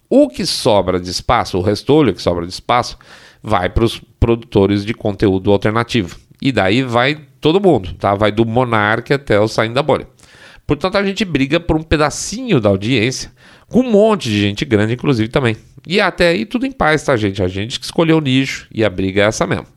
O 0.10 0.30
que 0.30 0.46
sobra 0.46 1.02
de 1.02 1.10
espaço, 1.10 1.58
o 1.58 1.62
restolho 1.62 2.14
que 2.14 2.22
sobra 2.22 2.48
de 2.48 2.54
espaço, 2.54 2.98
vai 3.42 3.68
para 3.68 3.84
os 3.84 4.00
produtores 4.22 4.86
de 4.86 4.94
conteúdo 4.94 5.52
alternativo. 5.52 6.18
E 6.42 6.50
daí 6.50 6.82
vai 6.82 7.20
todo 7.42 7.60
mundo, 7.60 7.94
tá? 7.96 8.16
Vai 8.16 8.32
do 8.32 8.46
monarca 8.46 9.16
até 9.16 9.38
o 9.38 9.50
saindo 9.50 9.74
da 9.74 9.84
bolha. 9.84 10.13
Portanto, 10.76 10.98
a 10.98 11.06
gente 11.06 11.24
briga 11.26 11.60
por 11.60 11.76
um 11.76 11.84
pedacinho 11.84 12.60
da 12.60 12.70
audiência, 12.70 13.32
com 13.68 13.82
um 13.82 13.92
monte 13.92 14.30
de 14.30 14.40
gente 14.40 14.66
grande, 14.66 14.94
inclusive, 14.94 15.30
também. 15.30 15.56
E 15.88 16.00
até 16.00 16.30
aí 16.30 16.46
tudo 16.46 16.66
em 16.66 16.72
paz, 16.72 17.04
tá, 17.04 17.16
gente? 17.16 17.42
A 17.42 17.48
gente 17.48 17.80
que 17.80 17.86
escolheu 17.86 18.18
o 18.18 18.22
nicho 18.22 18.68
e 18.74 18.84
a 18.84 18.90
briga 18.90 19.22
é 19.22 19.26
essa 19.26 19.46
mesmo. 19.46 19.68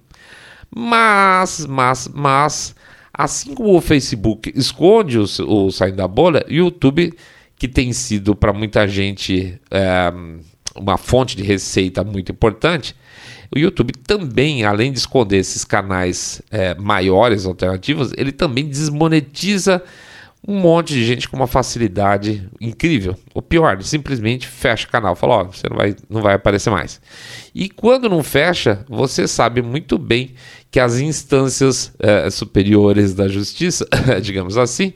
Mas, 0.74 1.66
mas, 1.66 2.08
mas, 2.14 2.74
assim 3.12 3.54
como 3.54 3.76
o 3.76 3.80
Facebook 3.80 4.52
esconde 4.54 5.18
o, 5.18 5.24
o 5.24 5.70
saindo 5.70 5.96
da 5.96 6.08
bolha, 6.08 6.44
o 6.48 6.52
YouTube, 6.52 7.14
que 7.58 7.66
tem 7.66 7.92
sido 7.92 8.34
para 8.34 8.52
muita 8.52 8.86
gente 8.86 9.58
é, 9.70 10.12
uma 10.74 10.96
fonte 10.96 11.36
de 11.36 11.42
receita 11.42 12.04
muito 12.04 12.30
importante, 12.30 12.94
o 13.54 13.58
YouTube 13.58 13.92
também, 13.92 14.64
além 14.64 14.92
de 14.92 14.98
esconder 14.98 15.38
esses 15.38 15.64
canais 15.64 16.42
é, 16.50 16.74
maiores, 16.74 17.46
alternativos, 17.46 18.12
ele 18.16 18.32
também 18.32 18.68
desmonetiza 18.68 19.82
um 20.46 20.60
monte 20.60 20.94
de 20.94 21.04
gente 21.04 21.28
com 21.28 21.36
uma 21.36 21.48
facilidade 21.48 22.48
incrível. 22.60 23.16
O 23.34 23.42
pior, 23.42 23.82
simplesmente 23.82 24.46
fecha 24.46 24.86
o 24.86 24.90
canal. 24.90 25.16
Fala, 25.16 25.34
ó, 25.34 25.44
você 25.44 25.68
não 25.68 25.76
vai, 25.76 25.96
não 26.08 26.22
vai 26.22 26.34
aparecer 26.34 26.70
mais. 26.70 27.00
E 27.52 27.68
quando 27.68 28.08
não 28.08 28.22
fecha, 28.22 28.84
você 28.88 29.26
sabe 29.26 29.60
muito 29.60 29.98
bem 29.98 30.34
que 30.70 30.78
as 30.78 30.98
instâncias 30.98 31.92
é, 31.98 32.30
superiores 32.30 33.12
da 33.12 33.26
justiça, 33.26 33.88
digamos 34.22 34.56
assim, 34.56 34.92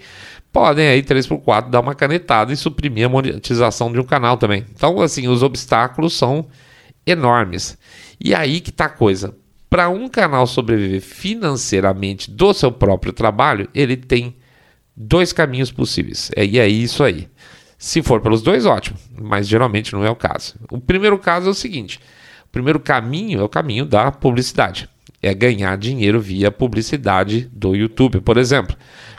podem 0.52 0.86
aí 0.86 1.02
3x4 1.02 1.68
dar 1.68 1.80
uma 1.80 1.96
canetada 1.96 2.52
e 2.52 2.56
suprimir 2.56 3.06
a 3.06 3.08
monetização 3.08 3.90
de 3.92 3.98
um 3.98 4.04
canal 4.04 4.36
também. 4.36 4.64
Então, 4.72 5.00
assim, 5.00 5.26
os 5.26 5.42
obstáculos 5.42 6.16
são 6.16 6.46
enormes. 7.04 7.76
E 8.20 8.34
aí 8.34 8.60
que 8.60 8.70
tá 8.70 8.84
a 8.84 8.90
coisa. 8.90 9.34
Para 9.68 9.88
um 9.88 10.08
canal 10.08 10.46
sobreviver 10.46 11.00
financeiramente 11.00 12.30
do 12.30 12.52
seu 12.52 12.70
próprio 12.70 13.12
trabalho, 13.12 13.68
ele 13.74 13.96
tem 13.96 14.36
dois 15.00 15.32
caminhos 15.32 15.72
possíveis. 15.72 16.30
É, 16.36 16.44
e 16.44 16.58
é 16.58 16.68
isso 16.68 17.02
aí. 17.02 17.28
Se 17.78 18.02
for 18.02 18.20
pelos 18.20 18.42
dois, 18.42 18.66
ótimo, 18.66 18.98
mas 19.18 19.48
geralmente 19.48 19.94
não 19.94 20.04
é 20.04 20.10
o 20.10 20.16
caso. 20.16 20.54
O 20.70 20.78
primeiro 20.78 21.18
caso 21.18 21.48
é 21.48 21.50
o 21.50 21.54
seguinte: 21.54 21.98
o 22.44 22.48
primeiro 22.52 22.78
caminho 22.78 23.40
é 23.40 23.42
o 23.42 23.48
caminho 23.48 23.86
da 23.86 24.12
publicidade. 24.12 24.88
É 25.22 25.32
ganhar 25.32 25.76
dinheiro 25.78 26.20
via 26.20 26.50
publicidade 26.50 27.50
do 27.52 27.74
YouTube, 27.74 28.20
por 28.20 28.36
exemplo. 28.36 28.76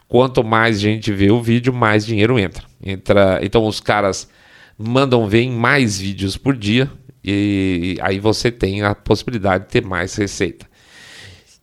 Quanto 0.08 0.44
mais 0.44 0.80
gente 0.80 1.12
vê 1.12 1.32
o 1.32 1.42
vídeo, 1.42 1.74
mais 1.74 2.06
dinheiro 2.06 2.38
entra. 2.38 2.64
entra 2.84 3.40
então 3.42 3.66
os 3.66 3.80
caras 3.80 4.30
mandam 4.78 5.28
ver 5.28 5.42
em 5.42 5.52
mais 5.52 6.00
vídeos 6.00 6.38
por 6.38 6.56
dia 6.56 6.92
e 7.24 7.98
aí 8.02 8.20
você 8.20 8.52
tem 8.52 8.82
a 8.82 8.94
possibilidade 8.94 9.66
de 9.66 9.70
ter 9.72 9.86
mais 9.86 10.16
receita. 10.16 10.66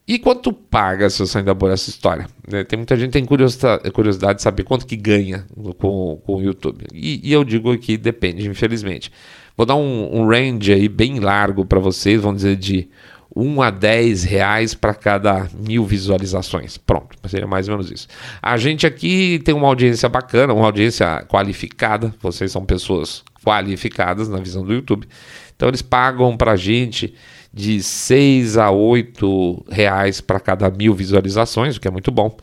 E 0.09 0.19
quanto 0.19 0.55
paga 0.55 1.11
se 1.11 1.19
você 1.19 1.37
ainda 1.37 1.55
por 1.55 1.71
essa 1.71 1.91
história? 1.91 2.27
Né? 2.51 2.65
Tem 2.65 2.79
muita 2.79 2.97
gente 2.97 3.09
que 3.09 3.13
tem 3.13 3.25
curiosidade, 3.27 4.37
de 4.37 4.43
saber 4.43 4.63
quanto 4.63 4.87
que 4.87 4.97
ganha 4.97 5.45
com, 5.79 6.19
com 6.25 6.37
o 6.37 6.43
YouTube. 6.43 6.87
E, 6.95 7.21
e 7.23 7.31
eu 7.31 7.45
digo 7.45 7.77
que 7.77 7.99
depende, 7.99 8.49
infelizmente. 8.49 9.13
Vou 9.55 9.67
dar 9.67 9.75
um, 9.75 10.21
um 10.21 10.27
range 10.27 10.73
aí 10.73 10.89
bem 10.89 11.21
largo 11.21 11.67
para 11.67 11.79
vocês, 11.79 12.23
vamos 12.23 12.39
dizer 12.39 12.57
de 12.57 12.89
1 13.37 13.61
a 13.61 13.71
10 13.71 14.25
reais 14.25 14.75
para 14.75 14.95
cada 14.95 15.47
mil 15.55 15.85
visualizações. 15.85 16.79
Pronto, 16.79 17.15
seria 17.29 17.47
mais 17.47 17.69
ou 17.69 17.77
menos 17.77 17.91
isso. 17.91 18.09
A 18.41 18.57
gente 18.57 18.87
aqui 18.87 19.41
tem 19.45 19.55
uma 19.55 19.69
audiência 19.69 20.09
bacana, 20.09 20.55
uma 20.55 20.65
audiência 20.65 21.23
qualificada. 21.29 22.15
Vocês 22.23 22.51
são 22.51 22.65
pessoas 22.65 23.23
qualificadas 23.45 24.27
na 24.27 24.39
visão 24.39 24.65
do 24.65 24.73
YouTube. 24.73 25.07
Então 25.55 25.69
eles 25.69 25.83
pagam 25.83 26.35
para 26.35 26.53
a 26.53 26.57
gente 26.57 27.15
de 27.53 27.83
6 27.83 28.57
a 28.57 28.71
8 28.71 29.65
reais 29.71 30.21
para 30.21 30.39
cada 30.41 30.71
mil 30.71 30.95
visualizações, 30.95 31.77
o 31.77 31.81
que 31.81 31.89
é 31.89 31.91
muito 31.91 32.11
bom, 32.11 32.37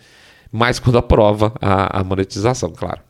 mas 0.51 0.79
quando 0.79 0.97
aprova 0.97 1.53
a, 1.61 1.99
a 1.99 2.03
monetização, 2.03 2.71
claro. 2.71 3.01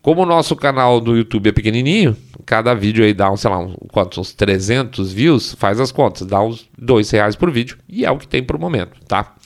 Como 0.00 0.22
o 0.22 0.26
nosso 0.26 0.56
canal 0.56 1.00
do 1.00 1.16
YouTube 1.16 1.48
é 1.48 1.52
pequenininho, 1.52 2.16
cada 2.44 2.74
vídeo 2.74 3.04
aí 3.04 3.14
dá, 3.14 3.30
um, 3.30 3.36
sei 3.36 3.50
lá, 3.50 3.58
um, 3.58 3.74
quantos, 3.92 4.18
uns 4.18 4.32
300 4.32 5.12
views, 5.12 5.54
faz 5.54 5.78
as 5.78 5.92
contas, 5.92 6.26
dá 6.26 6.42
uns 6.42 6.68
2 6.76 7.08
reais 7.10 7.36
por 7.36 7.50
vídeo, 7.52 7.78
e 7.88 8.04
é 8.04 8.10
o 8.10 8.18
que 8.18 8.26
tem 8.26 8.42
por 8.42 8.58
momento, 8.58 8.98
tá? 9.06 9.36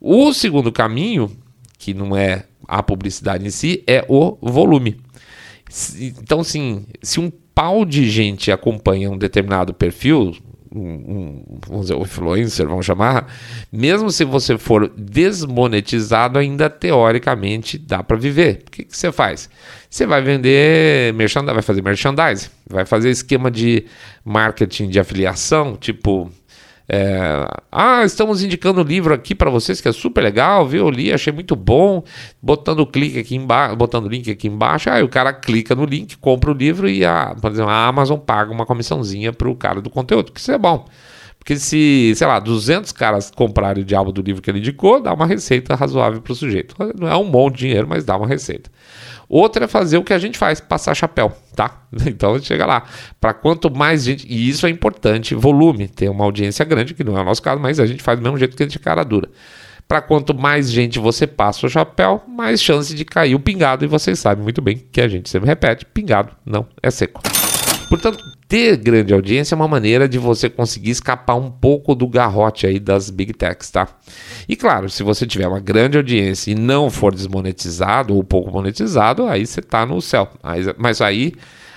O 0.00 0.32
segundo 0.32 0.72
caminho, 0.72 1.30
que 1.78 1.94
não 1.94 2.16
é 2.16 2.44
a 2.66 2.82
publicidade 2.82 3.46
em 3.46 3.50
si, 3.50 3.84
é 3.86 4.04
o 4.08 4.36
volume. 4.42 5.00
Então, 5.98 6.40
assim, 6.40 6.84
se 7.02 7.20
um 7.20 7.30
pau 7.54 7.84
de 7.84 8.10
gente 8.10 8.50
acompanha 8.50 9.10
um 9.10 9.16
determinado 9.16 9.72
perfil, 9.72 10.36
um, 10.74 11.44
vamos 11.66 11.86
dizer, 11.86 11.94
um 11.94 12.02
influencer, 12.02 12.66
vamos 12.66 12.84
chamar, 12.84 13.32
mesmo 13.72 14.10
se 14.10 14.24
você 14.24 14.58
for 14.58 14.88
desmonetizado, 14.96 16.38
ainda 16.38 16.68
teoricamente 16.68 17.78
dá 17.78 18.02
para 18.02 18.16
viver. 18.16 18.64
O 18.66 18.70
que, 18.70 18.84
que 18.84 18.96
você 18.96 19.12
faz? 19.12 19.48
Você 19.88 20.06
vai 20.06 20.20
vender 20.22 21.14
merchandising, 21.14 21.54
vai 21.54 21.62
fazer 21.62 21.82
merchandising, 21.82 22.48
vai 22.68 22.84
fazer 22.84 23.10
esquema 23.10 23.50
de 23.50 23.86
marketing 24.24 24.88
de 24.88 24.98
afiliação, 24.98 25.76
tipo 25.76 26.30
é, 26.88 27.46
ah, 27.72 28.04
estamos 28.04 28.42
indicando 28.42 28.80
o 28.80 28.84
livro 28.84 29.14
aqui 29.14 29.34
para 29.34 29.50
vocês 29.50 29.80
que 29.80 29.88
é 29.88 29.92
super 29.92 30.22
legal, 30.22 30.66
viu? 30.66 30.86
Eu 30.86 30.90
li, 30.90 31.12
achei 31.12 31.32
muito 31.32 31.56
bom. 31.56 32.02
Botando 32.42 32.80
o 32.80 32.86
clique 32.86 33.18
aqui 33.18 33.36
embaixo, 33.36 33.76
botando 33.76 34.04
o 34.04 34.08
link 34.08 34.30
aqui 34.30 34.48
embaixo, 34.48 34.90
aí 34.90 35.02
o 35.02 35.08
cara 35.08 35.32
clica 35.32 35.74
no 35.74 35.84
link, 35.84 36.16
compra 36.18 36.50
o 36.50 36.54
livro 36.54 36.88
e 36.88 37.04
a, 37.04 37.34
por 37.40 37.50
exemplo, 37.50 37.70
a 37.70 37.86
Amazon 37.86 38.18
paga 38.18 38.52
uma 38.52 38.66
comissãozinha 38.66 39.32
para 39.32 39.48
o 39.48 39.56
cara 39.56 39.80
do 39.80 39.88
conteúdo, 39.88 40.30
que 40.30 40.40
isso 40.40 40.52
é 40.52 40.58
bom. 40.58 40.86
Porque 41.38 41.56
se, 41.56 42.14
sei 42.16 42.26
lá, 42.26 42.38
200 42.38 42.90
caras 42.92 43.30
comprarem 43.30 43.82
o 43.82 43.86
diabo 43.86 44.10
do 44.10 44.22
livro 44.22 44.40
que 44.40 44.50
ele 44.50 44.60
indicou, 44.60 45.00
dá 45.00 45.12
uma 45.12 45.26
receita 45.26 45.74
razoável 45.74 46.22
para 46.22 46.32
o 46.32 46.34
sujeito. 46.34 46.74
Não 46.98 47.06
é 47.06 47.14
um 47.16 47.24
monte 47.24 47.56
de 47.56 47.60
dinheiro, 47.66 47.86
mas 47.86 48.02
dá 48.02 48.16
uma 48.16 48.26
receita. 48.26 48.70
Outra 49.28 49.66
é 49.66 49.68
fazer 49.68 49.98
o 49.98 50.04
que 50.04 50.14
a 50.14 50.18
gente 50.18 50.38
faz, 50.38 50.58
passar 50.58 50.94
chapéu, 50.94 51.32
tá? 51.54 51.82
Então 52.06 52.38
chega 52.38 52.66
lá. 52.66 52.84
Para 53.20 53.32
quanto 53.32 53.74
mais 53.74 54.04
gente. 54.04 54.26
E 54.28 54.48
isso 54.48 54.66
é 54.66 54.70
importante, 54.70 55.34
volume, 55.34 55.88
ter 55.88 56.08
uma 56.08 56.24
audiência 56.24 56.64
grande, 56.64 56.94
que 56.94 57.04
não 57.04 57.16
é 57.16 57.22
o 57.22 57.24
nosso 57.24 57.42
caso, 57.42 57.60
mas 57.60 57.80
a 57.80 57.86
gente 57.86 58.02
faz 58.02 58.18
do 58.18 58.22
mesmo 58.22 58.38
jeito 58.38 58.56
que 58.56 58.62
a 58.62 58.66
gente 58.66 58.78
cara 58.78 59.04
dura. 59.04 59.28
Para 59.86 60.00
quanto 60.00 60.34
mais 60.34 60.70
gente 60.70 60.98
você 60.98 61.26
passa 61.26 61.66
o 61.66 61.68
chapéu, 61.68 62.22
mais 62.26 62.62
chance 62.62 62.94
de 62.94 63.04
cair 63.04 63.34
o 63.34 63.40
pingado. 63.40 63.84
E 63.84 63.88
vocês 63.88 64.18
sabem 64.18 64.42
muito 64.42 64.62
bem 64.62 64.82
que 64.90 65.00
a 65.00 65.08
gente 65.08 65.28
sempre 65.28 65.46
repete: 65.46 65.84
pingado 65.84 66.32
não 66.44 66.66
é 66.82 66.90
seco. 66.90 67.20
Portanto, 67.88 68.18
ter 68.48 68.76
grande 68.76 69.12
audiência 69.12 69.54
é 69.54 69.56
uma 69.56 69.66
maneira 69.66 70.08
de 70.08 70.18
você 70.18 70.48
conseguir 70.48 70.90
escapar 70.90 71.34
um 71.34 71.50
pouco 71.50 71.94
do 71.94 72.06
garrote 72.06 72.66
aí 72.66 72.78
das 72.78 73.10
big 73.10 73.32
techs, 73.32 73.70
tá? 73.70 73.88
E 74.48 74.54
claro, 74.54 74.88
se 74.88 75.02
você 75.02 75.26
tiver 75.26 75.48
uma 75.48 75.60
grande 75.60 75.96
audiência 75.96 76.50
e 76.50 76.54
não 76.54 76.90
for 76.90 77.14
desmonetizado 77.14 78.14
ou 78.14 78.22
pouco 78.22 78.50
monetizado, 78.50 79.26
aí 79.26 79.46
você 79.46 79.62
tá 79.62 79.86
no 79.86 80.00
céu. 80.00 80.30
Mas 80.78 81.00
aí 81.00 81.32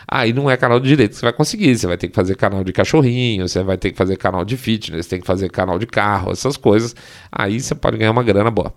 aí 0.10 0.32
não 0.32 0.50
é 0.50 0.56
canal 0.56 0.80
de 0.80 0.88
direito 0.88 1.12
que 1.12 1.18
você 1.18 1.26
vai 1.26 1.34
conseguir. 1.34 1.78
Você 1.78 1.86
vai 1.86 1.98
ter 1.98 2.08
que 2.08 2.16
fazer 2.16 2.36
canal 2.36 2.64
de 2.64 2.72
cachorrinho, 2.72 3.48
você 3.48 3.62
vai 3.62 3.78
ter 3.78 3.92
que 3.92 3.98
fazer 3.98 4.16
canal 4.16 4.46
de 4.46 4.56
fitness, 4.56 5.06
tem 5.06 5.20
que 5.20 5.28
fazer 5.28 5.50
canal 5.50 5.78
de 5.78 5.86
carro, 5.86 6.32
essas 6.32 6.56
coisas. 6.56 6.96
Aí 7.32 7.60
você 7.60 7.76
pode 7.76 7.98
ganhar 7.98 8.12
uma 8.12 8.24
grana 8.24 8.50
boa. 8.50 8.74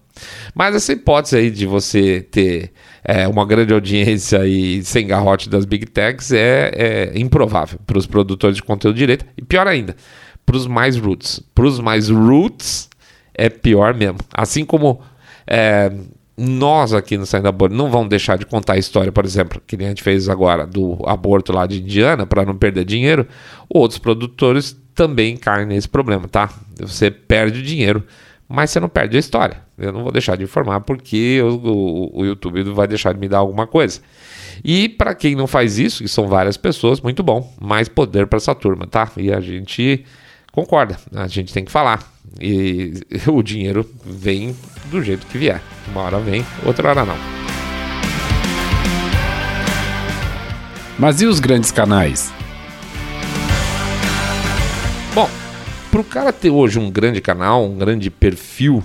Mas 0.54 0.74
essa 0.74 0.92
hipótese 0.92 1.36
aí 1.36 1.50
de 1.50 1.66
você 1.66 2.20
ter 2.20 2.72
é, 3.04 3.26
uma 3.26 3.46
grande 3.46 3.72
audiência 3.72 4.46
e 4.46 4.82
sem 4.84 5.06
garrote 5.06 5.48
das 5.48 5.64
big 5.64 5.86
techs 5.86 6.32
é, 6.32 6.70
é 6.74 7.18
improvável 7.18 7.78
para 7.86 7.98
os 7.98 8.06
produtores 8.06 8.56
de 8.56 8.62
conteúdo 8.62 8.96
direito. 8.96 9.24
E 9.36 9.42
pior 9.42 9.66
ainda, 9.66 9.96
para 10.44 10.56
os 10.56 10.66
mais 10.66 10.96
roots. 10.96 11.40
Para 11.54 11.64
os 11.64 11.80
mais 11.80 12.08
roots 12.08 12.88
é 13.34 13.48
pior 13.48 13.94
mesmo. 13.94 14.18
Assim 14.34 14.64
como 14.64 15.00
é, 15.46 15.90
nós 16.36 16.94
aqui 16.94 17.18
no 17.18 17.26
Saindo 17.26 17.52
Bolha 17.52 17.74
não 17.74 17.90
vamos 17.90 18.08
deixar 18.08 18.38
de 18.38 18.46
contar 18.46 18.74
a 18.74 18.78
história, 18.78 19.12
por 19.12 19.24
exemplo, 19.24 19.60
que 19.66 19.76
a 19.76 19.88
gente 19.88 20.02
fez 20.02 20.28
agora 20.28 20.66
do 20.66 20.98
aborto 21.06 21.52
lá 21.52 21.66
de 21.66 21.80
Indiana 21.80 22.26
para 22.26 22.44
não 22.44 22.56
perder 22.56 22.84
dinheiro, 22.84 23.26
outros 23.68 23.98
produtores 23.98 24.76
também 24.94 25.36
caem 25.36 25.66
nesse 25.66 25.88
problema, 25.88 26.28
tá? 26.28 26.50
Você 26.78 27.10
perde 27.10 27.62
dinheiro, 27.62 28.04
mas 28.48 28.70
você 28.70 28.80
não 28.80 28.88
perde 28.88 29.16
a 29.16 29.20
história. 29.20 29.58
Eu 29.80 29.92
não 29.92 30.02
vou 30.02 30.12
deixar 30.12 30.36
de 30.36 30.44
informar 30.44 30.80
porque 30.80 31.40
o, 31.42 31.54
o, 31.54 32.20
o 32.20 32.24
YouTube 32.26 32.62
vai 32.64 32.86
deixar 32.86 33.14
de 33.14 33.18
me 33.18 33.28
dar 33.28 33.38
alguma 33.38 33.66
coisa. 33.66 34.00
E 34.62 34.88
para 34.88 35.14
quem 35.14 35.34
não 35.34 35.46
faz 35.46 35.78
isso, 35.78 36.02
que 36.02 36.08
são 36.08 36.28
várias 36.28 36.56
pessoas, 36.56 37.00
muito 37.00 37.22
bom, 37.22 37.52
mais 37.60 37.88
poder 37.88 38.26
para 38.26 38.36
essa 38.36 38.54
turma, 38.54 38.86
tá? 38.86 39.10
E 39.16 39.32
a 39.32 39.40
gente 39.40 40.04
concorda, 40.52 40.98
a 41.14 41.26
gente 41.26 41.52
tem 41.52 41.64
que 41.64 41.72
falar. 41.72 42.06
E 42.40 42.92
o 43.26 43.42
dinheiro 43.42 43.88
vem 44.04 44.54
do 44.90 45.02
jeito 45.02 45.26
que 45.26 45.38
vier. 45.38 45.62
Uma 45.88 46.02
hora 46.02 46.18
vem, 46.18 46.44
outra 46.64 46.90
hora 46.90 47.04
não. 47.04 47.16
Mas 50.98 51.22
e 51.22 51.26
os 51.26 51.40
grandes 51.40 51.72
canais? 51.72 52.30
Bom, 55.14 55.30
para 55.90 56.00
o 56.00 56.04
cara 56.04 56.30
ter 56.30 56.50
hoje 56.50 56.78
um 56.78 56.90
grande 56.90 57.22
canal, 57.22 57.64
um 57.64 57.78
grande 57.78 58.10
perfil, 58.10 58.84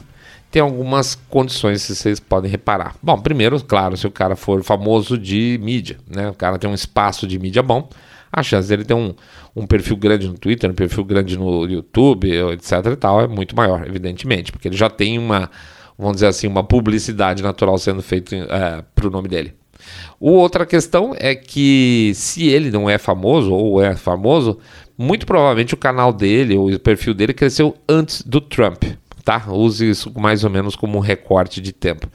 tem 0.56 0.62
algumas 0.62 1.16
condições 1.16 1.86
que 1.86 1.94
vocês 1.94 2.18
podem 2.18 2.50
reparar. 2.50 2.96
Bom, 3.04 3.20
primeiro, 3.20 3.62
claro, 3.62 3.98
se 3.98 4.08
o 4.08 4.10
cara 4.10 4.38
for 4.38 4.64
famoso 4.64 5.18
de 5.18 5.60
mídia, 5.62 5.98
né? 6.10 6.30
O 6.30 6.34
cara 6.34 6.58
tem 6.58 6.70
um 6.70 6.74
espaço 6.74 7.28
de 7.28 7.38
mídia 7.38 7.62
bom, 7.62 7.90
a 8.32 8.42
chance 8.42 8.70
dele 8.70 8.86
ter 8.86 8.94
um, 8.94 9.14
um 9.54 9.68
perfil 9.68 9.98
grande 9.98 10.30
no 10.30 10.38
Twitter, 10.38 10.72
um 10.72 10.74
perfil 10.74 11.04
grande 11.04 11.38
no 11.38 11.66
YouTube, 11.66 12.32
etc 12.54 12.72
e 12.90 12.96
tal, 12.96 13.20
é 13.20 13.28
muito 13.28 13.54
maior, 13.54 13.86
evidentemente, 13.86 14.54
porque 14.54 14.70
ele 14.70 14.78
já 14.78 14.90
tem 14.90 15.20
uma, 15.20 15.52
vamos 15.98 16.16
dizer 16.16 16.28
assim, 16.28 16.48
uma 16.48 16.64
publicidade 16.64 17.44
natural 17.44 17.78
sendo 17.78 18.02
feita 18.02 18.34
é, 18.34 18.82
para 18.96 19.08
o 19.08 19.12
nome 19.12 19.28
dele. 19.28 19.54
Outra 20.18 20.66
questão 20.66 21.14
é 21.20 21.36
que 21.36 22.14
se 22.16 22.48
ele 22.48 22.72
não 22.72 22.90
é 22.90 22.98
famoso 22.98 23.52
ou 23.52 23.84
é 23.84 23.94
famoso, 23.94 24.58
muito 24.98 25.26
provavelmente 25.26 25.74
o 25.74 25.78
canal 25.78 26.14
dele, 26.14 26.58
o 26.58 26.80
perfil 26.80 27.14
dele 27.14 27.34
cresceu 27.34 27.76
antes 27.90 28.22
do 28.22 28.40
Trump, 28.40 28.86
tá? 29.26 29.44
Use 29.50 29.90
isso 29.90 30.14
mais 30.18 30.46
ou 30.46 30.50
menos 30.50 30.76
como 30.76 30.98
um 30.98 31.02
recorte 31.02 31.60
de 31.60 31.74
tempo 31.74 32.08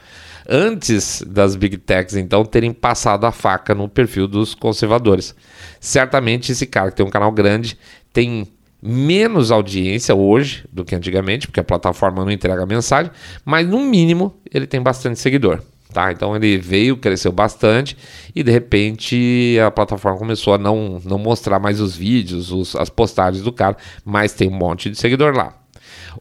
antes 0.51 1.23
das 1.25 1.55
big 1.55 1.79
techs, 1.79 2.17
então, 2.17 2.45
terem 2.45 2.73
passado 2.73 3.25
a 3.25 3.31
faca 3.31 3.73
no 3.73 3.89
perfil 3.89 4.27
dos 4.27 4.53
conservadores. 4.53 5.33
Certamente 5.79 6.51
esse 6.51 6.67
cara 6.67 6.91
que 6.91 6.97
tem 6.97 7.07
um 7.07 7.11
canal 7.11 7.31
grande 7.31 7.79
tem 8.13 8.49
menos 8.83 9.53
audiência 9.53 10.13
hoje 10.15 10.65
do 10.73 10.85
que 10.85 10.95
antigamente, 10.95 11.47
porque 11.47 11.61
a 11.61 11.65
plataforma 11.65 12.25
não 12.25 12.33
entrega 12.33 12.67
mensagem, 12.67 13.13
mas 13.45 13.69
no 13.69 13.79
mínimo 13.81 14.35
ele 14.53 14.67
tem 14.67 14.83
bastante 14.83 15.21
seguidor. 15.21 15.63
Tá? 15.93 16.13
Então 16.13 16.35
ele 16.37 16.57
veio, 16.57 16.97
cresceu 16.97 17.33
bastante 17.33 17.97
e 18.35 18.45
de 18.45 18.51
repente 18.51 19.57
a 19.65 19.73
plataforma 19.73 20.19
começou 20.19 20.55
a 20.55 20.59
não, 20.59 21.01
não 21.05 21.19
mostrar 21.19 21.59
mais 21.59 21.81
os 21.81 21.97
vídeos, 21.97 22.53
os, 22.53 22.77
as 22.77 22.89
postagens 22.89 23.43
do 23.43 23.53
cara, 23.53 23.77
mas 24.05 24.33
tem 24.33 24.49
um 24.49 24.53
monte 24.53 24.89
de 24.89 24.97
seguidor 24.97 25.37
lá. 25.37 25.53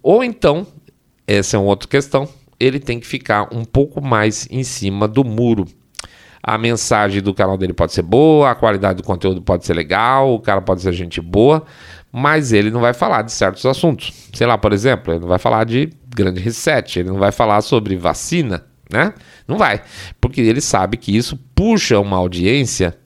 Ou 0.01 0.23
então, 0.23 0.65
essa 1.29 1.55
é 1.55 1.59
uma 1.59 1.69
outra 1.69 1.87
questão, 1.87 2.27
ele 2.59 2.79
tem 2.79 2.99
que 2.99 3.05
ficar 3.05 3.53
um 3.53 3.63
pouco 3.63 4.01
mais 4.01 4.47
em 4.49 4.63
cima 4.63 5.07
do 5.07 5.23
muro. 5.23 5.65
A 6.41 6.57
mensagem 6.57 7.21
do 7.21 7.35
canal 7.35 7.55
dele 7.55 7.71
pode 7.71 7.93
ser 7.93 8.01
boa, 8.01 8.49
a 8.49 8.55
qualidade 8.55 8.97
do 8.97 9.03
conteúdo 9.03 9.39
pode 9.39 9.63
ser 9.63 9.75
legal, 9.75 10.33
o 10.33 10.39
cara 10.39 10.59
pode 10.59 10.81
ser 10.81 10.91
gente 10.91 11.21
boa, 11.21 11.63
mas 12.11 12.51
ele 12.51 12.71
não 12.71 12.81
vai 12.81 12.95
falar 12.95 13.21
de 13.21 13.31
certos 13.31 13.63
assuntos. 13.67 14.11
Sei 14.33 14.47
lá, 14.47 14.57
por 14.57 14.73
exemplo, 14.73 15.13
ele 15.13 15.19
não 15.19 15.27
vai 15.27 15.37
falar 15.37 15.65
de 15.65 15.91
grande 16.15 16.41
reset, 16.41 16.99
ele 16.99 17.09
não 17.09 17.19
vai 17.19 17.31
falar 17.31 17.61
sobre 17.61 17.95
vacina, 17.95 18.65
né? 18.91 19.13
Não 19.47 19.55
vai, 19.55 19.83
porque 20.19 20.41
ele 20.41 20.61
sabe 20.61 20.97
que 20.97 21.15
isso 21.15 21.37
puxa 21.53 21.99
uma 21.99 22.17
audiência 22.17 22.97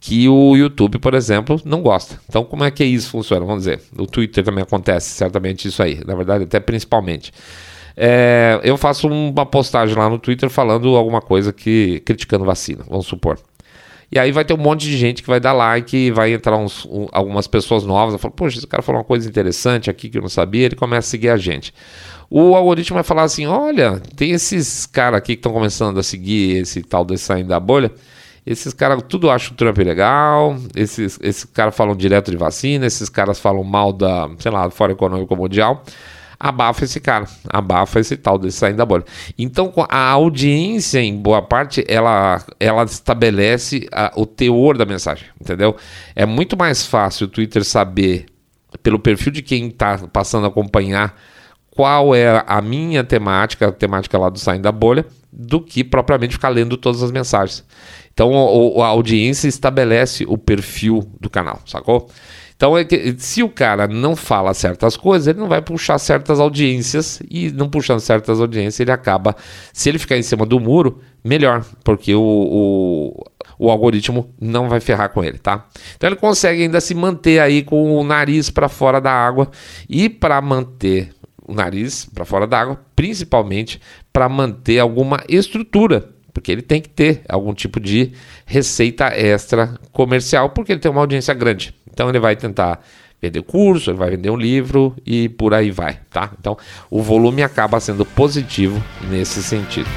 que 0.00 0.26
o 0.28 0.56
YouTube, 0.56 0.98
por 0.98 1.12
exemplo, 1.12 1.60
não 1.64 1.82
gosta. 1.82 2.18
Então, 2.26 2.42
como 2.42 2.64
é 2.64 2.70
que 2.70 2.82
isso 2.82 3.10
funciona? 3.10 3.44
Vamos 3.44 3.64
dizer, 3.64 3.82
o 3.98 4.06
Twitter 4.06 4.42
também 4.42 4.62
acontece 4.62 5.10
certamente 5.10 5.68
isso 5.68 5.82
aí, 5.82 6.00
na 6.06 6.14
verdade, 6.14 6.44
até 6.44 6.58
principalmente. 6.58 7.32
É, 7.94 8.58
eu 8.64 8.78
faço 8.78 9.08
uma 9.08 9.44
postagem 9.44 9.94
lá 9.94 10.08
no 10.08 10.18
Twitter 10.18 10.48
falando 10.48 10.96
alguma 10.96 11.20
coisa 11.20 11.52
que 11.52 12.00
criticando 12.00 12.46
vacina, 12.46 12.82
vamos 12.88 13.06
supor. 13.06 13.38
E 14.12 14.18
aí 14.18 14.32
vai 14.32 14.44
ter 14.44 14.54
um 14.54 14.56
monte 14.56 14.86
de 14.86 14.96
gente 14.96 15.22
que 15.22 15.28
vai 15.28 15.38
dar 15.38 15.52
like 15.52 16.10
vai 16.10 16.32
entrar 16.32 16.56
uns, 16.56 16.84
um, 16.86 17.06
algumas 17.12 17.46
pessoas 17.46 17.84
novas. 17.84 18.20
Falar, 18.20 18.34
poxa, 18.34 18.58
esse 18.58 18.66
cara 18.66 18.82
falou 18.82 19.00
uma 19.00 19.06
coisa 19.06 19.28
interessante 19.28 19.88
aqui 19.88 20.08
que 20.08 20.18
eu 20.18 20.22
não 20.22 20.28
sabia. 20.28 20.66
Ele 20.66 20.74
começa 20.74 21.06
a 21.06 21.10
seguir 21.10 21.28
a 21.28 21.36
gente. 21.36 21.72
O 22.28 22.56
algoritmo 22.56 22.94
vai 22.94 23.04
falar 23.04 23.22
assim: 23.22 23.46
olha, 23.46 24.00
tem 24.16 24.32
esses 24.32 24.84
caras 24.84 25.18
aqui 25.18 25.34
que 25.34 25.38
estão 25.38 25.52
começando 25.52 25.98
a 25.98 26.02
seguir 26.02 26.56
esse 26.56 26.82
tal 26.82 27.04
desse 27.04 27.24
saindo 27.24 27.48
da 27.48 27.60
bolha. 27.60 27.92
Esses 28.46 28.72
caras 28.72 29.02
tudo 29.08 29.30
acham 29.30 29.52
o 29.52 29.56
Trump 29.56 29.78
legal, 29.78 30.56
esses, 30.74 31.18
esses 31.22 31.44
caras 31.44 31.76
falam 31.76 31.94
direto 31.94 32.30
de 32.30 32.36
vacina, 32.36 32.86
esses 32.86 33.08
caras 33.08 33.38
falam 33.38 33.62
mal 33.62 33.92
da, 33.92 34.30
sei 34.38 34.50
lá, 34.50 34.66
do 34.66 34.74
Fórum 34.74 34.92
Econômico 34.92 35.36
Mundial 35.36 35.84
abafa 36.40 36.84
esse 36.84 36.98
cara, 36.98 37.26
abafa 37.50 38.00
esse 38.00 38.16
tal 38.16 38.38
desse 38.38 38.56
saindo 38.56 38.78
da 38.78 38.86
bolha. 38.86 39.04
Então 39.38 39.70
a 39.90 40.08
audiência, 40.08 40.98
em 40.98 41.14
boa 41.14 41.42
parte, 41.42 41.84
ela, 41.86 42.42
ela 42.58 42.82
estabelece 42.84 43.86
a, 43.92 44.10
o 44.16 44.24
teor 44.24 44.78
da 44.78 44.86
mensagem, 44.86 45.26
entendeu? 45.38 45.76
É 46.16 46.24
muito 46.24 46.56
mais 46.56 46.86
fácil 46.86 47.26
o 47.26 47.28
Twitter 47.28 47.62
saber, 47.62 48.24
pelo 48.82 48.98
perfil 48.98 49.32
de 49.32 49.42
quem 49.42 49.68
está 49.68 49.98
passando 50.10 50.46
a 50.46 50.48
acompanhar, 50.48 51.14
qual 51.70 52.14
é 52.14 52.42
a 52.46 52.62
minha 52.62 53.04
temática, 53.04 53.68
a 53.68 53.72
temática 53.72 54.16
lá 54.16 54.30
do 54.30 54.38
saindo 54.38 54.62
da 54.62 54.72
bolha, 54.72 55.04
do 55.30 55.60
que 55.60 55.84
propriamente 55.84 56.34
ficar 56.34 56.48
lendo 56.48 56.76
todas 56.76 57.02
as 57.02 57.12
mensagens. 57.12 57.64
Então 58.20 58.82
a 58.82 58.86
audiência 58.88 59.48
estabelece 59.48 60.26
o 60.28 60.36
perfil 60.36 61.10
do 61.18 61.30
canal, 61.30 61.58
sacou? 61.64 62.06
Então, 62.54 62.76
é 62.76 62.84
que, 62.84 63.14
se 63.16 63.42
o 63.42 63.48
cara 63.48 63.88
não 63.88 64.14
fala 64.14 64.52
certas 64.52 64.94
coisas, 64.94 65.26
ele 65.26 65.40
não 65.40 65.48
vai 65.48 65.62
puxar 65.62 65.96
certas 65.96 66.38
audiências 66.38 67.22
e 67.30 67.50
não 67.50 67.70
puxando 67.70 68.00
certas 68.00 68.38
audiências, 68.38 68.78
ele 68.80 68.92
acaba, 68.92 69.34
se 69.72 69.88
ele 69.88 69.98
ficar 69.98 70.18
em 70.18 70.22
cima 70.22 70.44
do 70.44 70.60
muro, 70.60 71.00
melhor, 71.24 71.64
porque 71.82 72.14
o, 72.14 72.20
o, 72.20 73.24
o 73.58 73.70
algoritmo 73.70 74.34
não 74.38 74.68
vai 74.68 74.80
ferrar 74.80 75.08
com 75.08 75.24
ele, 75.24 75.38
tá? 75.38 75.66
Então 75.96 76.06
ele 76.06 76.16
consegue 76.16 76.62
ainda 76.62 76.78
se 76.78 76.94
manter 76.94 77.40
aí 77.40 77.62
com 77.62 77.96
o 77.96 78.04
nariz 78.04 78.50
para 78.50 78.68
fora 78.68 79.00
da 79.00 79.10
água 79.10 79.50
e 79.88 80.10
para 80.10 80.38
manter 80.42 81.14
o 81.48 81.54
nariz 81.54 82.04
para 82.04 82.26
fora 82.26 82.46
da 82.46 82.60
água, 82.60 82.78
principalmente 82.94 83.80
para 84.12 84.28
manter 84.28 84.78
alguma 84.78 85.24
estrutura 85.26 86.19
porque 86.32 86.52
ele 86.52 86.62
tem 86.62 86.80
que 86.80 86.88
ter 86.88 87.22
algum 87.28 87.52
tipo 87.52 87.80
de 87.80 88.12
receita 88.46 89.06
extra 89.06 89.78
comercial, 89.92 90.50
porque 90.50 90.72
ele 90.72 90.80
tem 90.80 90.90
uma 90.90 91.00
audiência 91.00 91.34
grande. 91.34 91.74
Então 91.92 92.08
ele 92.08 92.18
vai 92.18 92.36
tentar 92.36 92.80
vender 93.20 93.42
curso, 93.42 93.90
ele 93.90 93.98
vai 93.98 94.10
vender 94.10 94.30
um 94.30 94.36
livro 94.36 94.96
e 95.04 95.28
por 95.28 95.52
aí 95.52 95.70
vai, 95.70 95.98
tá? 96.10 96.30
Então 96.38 96.56
o 96.90 97.02
volume 97.02 97.42
acaba 97.42 97.78
sendo 97.80 98.04
positivo 98.04 98.82
nesse 99.10 99.42
sentido. 99.42 99.88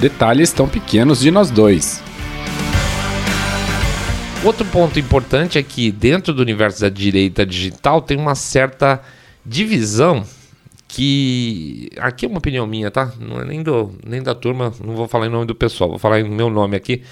Detalhes 0.00 0.52
tão 0.52 0.68
pequenos 0.68 1.20
de 1.20 1.30
nós 1.30 1.50
dois. 1.50 2.02
Outro 4.44 4.64
ponto 4.64 4.98
importante 4.98 5.56
é 5.56 5.62
que 5.62 5.92
dentro 5.92 6.34
do 6.34 6.42
universo 6.42 6.80
da 6.80 6.88
direita 6.88 7.46
digital 7.46 8.02
tem 8.02 8.18
uma 8.18 8.34
certa 8.34 9.00
divisão 9.46 10.24
que 10.94 11.88
aqui 11.96 12.26
é 12.26 12.28
uma 12.28 12.38
opinião 12.38 12.66
minha, 12.66 12.90
tá? 12.90 13.12
Não 13.18 13.40
é 13.40 13.44
nem 13.46 13.62
do 13.62 13.92
nem 14.06 14.22
da 14.22 14.34
turma, 14.34 14.72
não 14.84 14.94
vou 14.94 15.08
falar 15.08 15.26
em 15.26 15.30
nome 15.30 15.46
do 15.46 15.54
pessoal, 15.54 15.88
vou 15.88 15.98
falar 15.98 16.20
em 16.20 16.28
meu 16.28 16.50
nome 16.50 16.76
aqui 16.76 17.02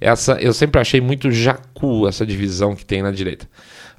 essa 0.00 0.34
eu 0.40 0.52
sempre 0.52 0.80
achei 0.80 1.00
muito 1.00 1.30
jacu 1.30 2.06
essa 2.06 2.24
divisão 2.24 2.74
que 2.74 2.84
tem 2.84 3.02
na 3.02 3.10
direita. 3.10 3.48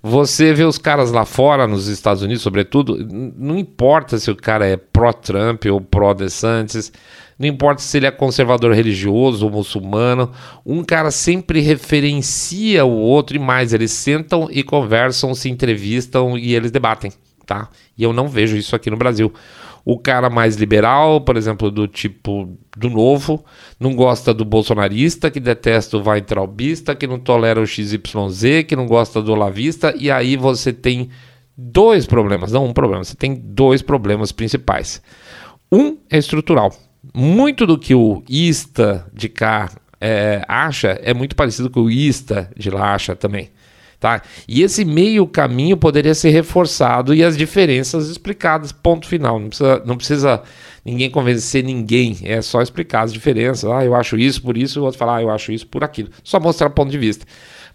Você 0.01 0.53
vê 0.53 0.63
os 0.63 0.77
caras 0.77 1.11
lá 1.11 1.25
fora, 1.25 1.67
nos 1.67 1.87
Estados 1.87 2.23
Unidos, 2.23 2.41
sobretudo, 2.41 2.97
não 3.37 3.57
importa 3.57 4.17
se 4.17 4.31
o 4.31 4.35
cara 4.35 4.65
é 4.65 4.77
pró-Trump 4.77 5.65
ou 5.65 5.81
pró-DeSantis, 5.81 6.93
não 7.37 7.45
importa 7.45 7.81
se 7.81 7.97
ele 7.97 8.05
é 8.05 8.11
conservador 8.11 8.73
religioso 8.73 9.45
ou 9.45 9.51
muçulmano, 9.51 10.31
um 10.65 10.85
cara 10.85 11.11
sempre 11.11 11.59
referencia 11.59 12.85
o 12.85 12.97
outro 12.97 13.35
e 13.35 13.39
mais, 13.39 13.73
eles 13.73 13.91
sentam 13.91 14.47
e 14.49 14.63
conversam, 14.63 15.35
se 15.35 15.49
entrevistam 15.49 16.37
e 16.37 16.55
eles 16.55 16.71
debatem, 16.71 17.11
tá? 17.49 17.67
E 17.97 18.03
eu 18.03 18.13
não 18.13 18.27
vejo 18.27 18.55
isso 18.55 18.75
aqui 18.75 18.91
no 18.91 18.95
Brasil. 18.95 19.33
O 19.83 19.97
cara 19.97 20.29
mais 20.29 20.55
liberal, 20.55 21.19
por 21.19 21.35
exemplo, 21.35 21.71
do 21.71 21.87
tipo 21.87 22.55
do 22.77 22.91
novo, 22.91 23.43
não 23.79 23.95
gosta 23.95 24.31
do 24.35 24.45
bolsonarista, 24.45 25.31
que 25.31 25.39
detesta 25.39 25.97
o 25.97 26.07
Weintraubista, 26.07 26.93
que 26.93 27.07
não 27.07 27.17
tolera 27.17 27.59
o 27.59 27.65
XYZ, 27.65 28.65
que 28.67 28.75
não 28.75 28.85
gosta 28.85 29.19
do 29.19 29.31
olavista, 29.31 29.95
e 29.97 30.11
aí 30.11 30.37
você 30.37 30.71
tem 30.71 31.09
dois 31.57 32.05
problemas, 32.05 32.51
não 32.51 32.67
um 32.67 32.73
problema, 32.73 33.03
você 33.03 33.15
tem 33.15 33.33
dois 33.33 33.81
problemas 33.81 34.31
principais. 34.31 35.01
Um 35.71 35.97
é 36.07 36.19
estrutural. 36.19 36.71
Muito 37.15 37.65
do 37.65 37.79
que 37.79 37.95
o 37.95 38.21
ISTA 38.29 39.07
de 39.11 39.27
cá 39.27 39.71
é, 39.99 40.45
acha 40.47 40.99
é 41.01 41.15
muito 41.15 41.35
parecido 41.35 41.69
com 41.69 41.81
o 41.81 41.89
ISTA 41.89 42.51
de 42.55 42.69
lá 42.69 42.93
acha 42.93 43.15
também. 43.15 43.49
Tá? 43.99 44.21
E 44.47 44.63
esse 44.63 44.85
meio 44.85 45.27
caminho 45.27 45.75
poderia 45.75 46.15
ser 46.15 46.29
reforçado 46.29 47.13
e 47.13 47.21
as 47.21 47.35
diferenças 47.35 48.07
explicadas, 48.07 48.71
ponto 48.71 49.05
final. 49.05 49.37
Não 49.37 49.49
precisa, 49.49 49.83
não 49.85 49.97
precisa 49.97 50.41
ninguém 50.85 51.09
convencer 51.09 51.63
ninguém, 51.63 52.17
é 52.23 52.41
só 52.41 52.61
explicar 52.61 53.01
as 53.01 53.11
diferenças. 53.11 53.69
Ah, 53.69 53.83
eu 53.83 53.93
acho 53.93 54.17
isso 54.17 54.41
por 54.41 54.55
isso, 54.57 54.79
o 54.79 54.85
outro 54.85 54.97
fala, 54.97 55.17
ah, 55.17 55.21
eu 55.21 55.29
acho 55.29 55.51
isso 55.51 55.67
por 55.67 55.83
aquilo. 55.83 56.09
Só 56.23 56.39
mostrar 56.39 56.69
ponto 56.69 56.89
de 56.89 56.97
vista. 56.97 57.25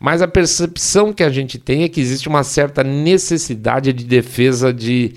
Mas 0.01 0.23
a 0.23 0.29
percepção 0.29 1.13
que 1.13 1.23
a 1.23 1.29
gente 1.29 1.59
tem 1.59 1.83
é 1.83 1.89
que 1.91 2.01
existe 2.01 2.27
uma 2.27 2.43
certa 2.43 2.83
necessidade 2.83 3.93
de 3.93 4.05
defesa 4.05 4.73
de 4.73 5.15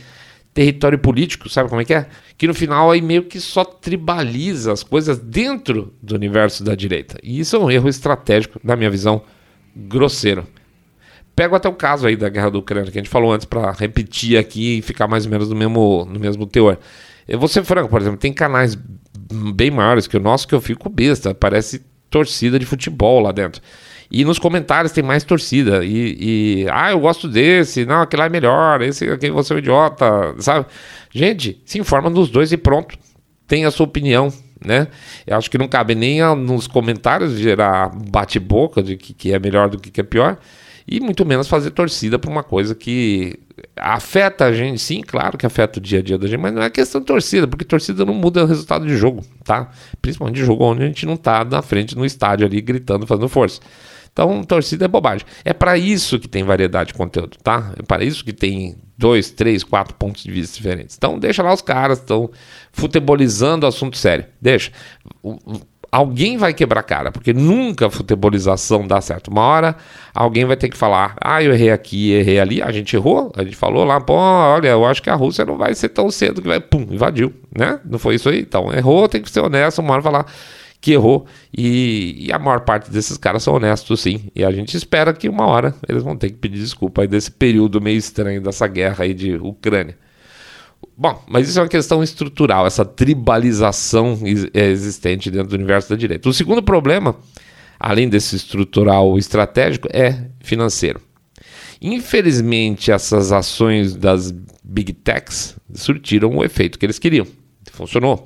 território 0.53 0.99
político, 0.99 1.47
sabe 1.47 1.69
como 1.69 1.81
é 1.81 1.85
que 1.85 1.93
é? 1.93 2.07
Que 2.37 2.47
no 2.47 2.53
final 2.53 2.91
aí 2.91 3.01
meio 3.01 3.23
que 3.23 3.39
só 3.39 3.63
tribaliza 3.63 4.73
as 4.73 4.83
coisas 4.83 5.17
dentro 5.19 5.93
do 6.01 6.15
universo 6.15 6.63
da 6.63 6.75
direita. 6.75 7.17
E 7.23 7.39
isso 7.39 7.55
é 7.55 7.59
um 7.59 7.71
erro 7.71 7.87
estratégico, 7.87 8.59
na 8.63 8.75
minha 8.75 8.89
visão, 8.89 9.21
grosseiro. 9.75 10.45
Pego 11.37 11.55
até 11.55 11.69
o 11.69 11.73
caso 11.73 12.07
aí 12.07 12.15
da 12.15 12.29
guerra 12.29 12.49
da 12.49 12.57
Ucrânia 12.57 12.91
que 12.91 12.97
a 12.97 13.01
gente 13.01 13.11
falou 13.11 13.31
antes 13.31 13.45
para 13.45 13.71
repetir 13.71 14.39
aqui 14.39 14.79
e 14.79 14.81
ficar 14.81 15.07
mais 15.07 15.25
ou 15.25 15.31
menos 15.31 15.47
no 15.47 15.55
mesmo, 15.55 16.03
no 16.11 16.19
mesmo 16.19 16.47
teor. 16.47 16.79
Eu 17.27 17.37
vou 17.37 17.47
ser 17.47 17.63
franco, 17.63 17.89
por 17.89 18.01
exemplo, 18.01 18.17
tem 18.17 18.33
canais 18.33 18.75
bem 19.53 19.69
maiores 19.69 20.07
que 20.07 20.17
o 20.17 20.19
nosso 20.19 20.47
que 20.47 20.55
eu 20.55 20.59
fico 20.59 20.89
besta, 20.89 21.35
parece 21.35 21.85
torcida 22.09 22.57
de 22.57 22.65
futebol 22.65 23.19
lá 23.19 23.31
dentro. 23.31 23.61
E 24.09 24.25
nos 24.25 24.39
comentários 24.39 24.91
tem 24.91 25.03
mais 25.03 25.23
torcida. 25.23 25.85
E, 25.85 26.63
e, 26.63 26.65
ah, 26.71 26.89
eu 26.89 26.99
gosto 26.99 27.27
desse, 27.27 27.85
não, 27.85 28.01
aquele 28.01 28.21
lá 28.21 28.25
é 28.25 28.29
melhor, 28.29 28.81
esse 28.81 29.07
aqui 29.07 29.29
você 29.29 29.53
é 29.53 29.57
um 29.57 29.59
idiota, 29.59 30.33
sabe? 30.39 30.65
Gente, 31.11 31.61
se 31.65 31.77
informa 31.77 32.09
dos 32.09 32.31
dois 32.31 32.51
e 32.51 32.57
pronto. 32.57 32.97
Tem 33.45 33.63
a 33.63 33.69
sua 33.69 33.85
opinião, 33.85 34.33
né? 34.65 34.87
Eu 35.27 35.37
acho 35.37 35.51
que 35.51 35.57
não 35.59 35.67
cabe 35.67 35.93
nem 35.93 36.19
a, 36.19 36.33
nos 36.33 36.65
comentários 36.65 37.37
gerar 37.37 37.89
bate-boca 38.09 38.81
de 38.81 38.97
que, 38.97 39.13
que 39.13 39.31
é 39.31 39.37
melhor 39.37 39.69
do 39.69 39.77
que, 39.77 39.91
que 39.91 40.01
é 40.01 40.03
pior 40.03 40.39
e 40.87 40.99
muito 40.99 41.25
menos 41.25 41.47
fazer 41.47 41.71
torcida 41.71 42.17
para 42.17 42.31
uma 42.31 42.43
coisa 42.43 42.73
que 42.73 43.37
afeta 43.75 44.45
a 44.45 44.53
gente, 44.53 44.79
sim, 44.79 45.01
claro 45.01 45.37
que 45.37 45.45
afeta 45.45 45.79
o 45.79 45.81
dia 45.81 45.99
a 45.99 46.01
dia 46.01 46.17
da 46.17 46.27
gente, 46.27 46.39
mas 46.39 46.53
não 46.53 46.61
é 46.61 46.69
questão 46.69 47.01
de 47.01 47.07
torcida, 47.07 47.47
porque 47.47 47.65
torcida 47.65 48.05
não 48.05 48.13
muda 48.13 48.43
o 48.43 48.47
resultado 48.47 48.85
de 48.85 48.95
jogo, 48.95 49.23
tá? 49.43 49.69
Principalmente 50.01 50.35
de 50.35 50.45
jogo 50.45 50.63
onde 50.63 50.83
a 50.83 50.85
gente 50.87 51.05
não 51.05 51.17
tá 51.17 51.43
na 51.43 51.61
frente 51.61 51.95
no 51.95 52.05
estádio 52.05 52.45
ali 52.45 52.61
gritando, 52.61 53.05
fazendo 53.05 53.27
força. 53.27 53.59
Então, 54.13 54.43
torcida 54.43 54.85
é 54.85 54.87
bobagem. 54.87 55.27
É 55.45 55.53
para 55.53 55.77
isso 55.77 56.17
que 56.17 56.27
tem 56.27 56.43
variedade 56.43 56.87
de 56.87 56.93
conteúdo, 56.95 57.37
tá? 57.43 57.73
É 57.77 57.83
para 57.83 58.03
isso 58.03 58.25
que 58.25 58.33
tem 58.33 58.75
dois, 58.97 59.29
três, 59.29 59.63
quatro 59.63 59.93
pontos 59.93 60.23
de 60.23 60.31
vista 60.31 60.55
diferentes. 60.55 60.95
Então, 60.97 61.19
deixa 61.19 61.43
lá 61.43 61.53
os 61.53 61.61
caras, 61.61 61.99
estão 61.99 62.31
futebolizando 62.71 63.65
o 63.65 63.69
assunto 63.69 63.95
sério. 63.95 64.25
Deixa 64.41 64.71
alguém 65.91 66.37
vai 66.37 66.53
quebrar 66.53 66.83
cara, 66.83 67.11
porque 67.11 67.33
nunca 67.33 67.87
a 67.87 67.89
futebolização 67.89 68.87
dá 68.87 69.01
certo. 69.01 69.29
Uma 69.29 69.41
hora 69.41 69.75
alguém 70.13 70.45
vai 70.45 70.55
ter 70.57 70.69
que 70.69 70.77
falar: 70.77 71.15
ah, 71.21 71.41
eu 71.41 71.53
errei 71.53 71.71
aqui, 71.71 72.11
errei 72.11 72.39
ali. 72.39 72.61
A 72.61 72.71
gente 72.71 72.95
errou, 72.95 73.31
a 73.35 73.43
gente 73.43 73.55
falou 73.55 73.83
lá, 73.83 73.99
pô, 73.99 74.13
olha, 74.13 74.69
eu 74.69 74.85
acho 74.85 75.01
que 75.01 75.09
a 75.09 75.15
Rússia 75.15 75.45
não 75.45 75.57
vai 75.57 75.73
ser 75.75 75.89
tão 75.89 76.09
cedo 76.11 76.41
que 76.41 76.47
vai, 76.47 76.59
pum, 76.59 76.85
invadiu, 76.89 77.33
né? 77.55 77.79
Não 77.85 77.99
foi 77.99 78.15
isso 78.15 78.29
aí? 78.29 78.41
Então, 78.41 78.73
errou, 78.73 79.07
tem 79.07 79.21
que 79.21 79.29
ser 79.29 79.41
honesto, 79.41 79.79
uma 79.79 79.93
hora 79.93 80.01
falar 80.01 80.25
que 80.79 80.93
errou. 80.93 81.25
E, 81.55 82.27
e, 82.27 82.31
a 82.31 82.39
maior 82.39 82.61
parte 82.61 82.91
desses 82.91 83.17
caras 83.17 83.43
são 83.43 83.55
honestos, 83.55 83.99
sim. 83.99 84.29
E 84.35 84.43
a 84.43 84.51
gente 84.51 84.75
espera 84.77 85.13
que 85.13 85.27
uma 85.27 85.45
hora 85.45 85.73
eles 85.87 86.03
vão 86.03 86.15
ter 86.15 86.29
que 86.29 86.35
pedir 86.35 86.59
desculpa 86.59 87.01
aí 87.01 87.07
desse 87.07 87.31
período 87.31 87.81
meio 87.81 87.97
estranho 87.97 88.41
dessa 88.41 88.67
guerra 88.67 89.03
aí 89.03 89.13
de 89.13 89.35
Ucrânia. 89.35 89.97
Bom, 90.95 91.23
mas 91.27 91.47
isso 91.47 91.59
é 91.59 91.61
uma 91.61 91.67
questão 91.67 92.01
estrutural, 92.01 92.65
essa 92.65 92.83
tribalização 92.83 94.17
é 94.53 94.65
existente 94.65 95.29
dentro 95.29 95.49
do 95.49 95.55
universo 95.55 95.89
da 95.89 95.95
direita. 95.95 96.27
O 96.27 96.33
segundo 96.33 96.61
problema, 96.63 97.15
além 97.79 98.09
desse 98.09 98.35
estrutural 98.35 99.17
estratégico, 99.17 99.87
é 99.91 100.29
financeiro. 100.39 100.99
Infelizmente, 101.79 102.91
essas 102.91 103.31
ações 103.31 103.95
das 103.95 104.33
big 104.63 104.93
techs 104.93 105.55
surtiram 105.75 106.35
o 106.35 106.43
efeito 106.43 106.79
que 106.79 106.85
eles 106.85 106.97
queriam. 106.97 107.27
Funcionou. 107.71 108.25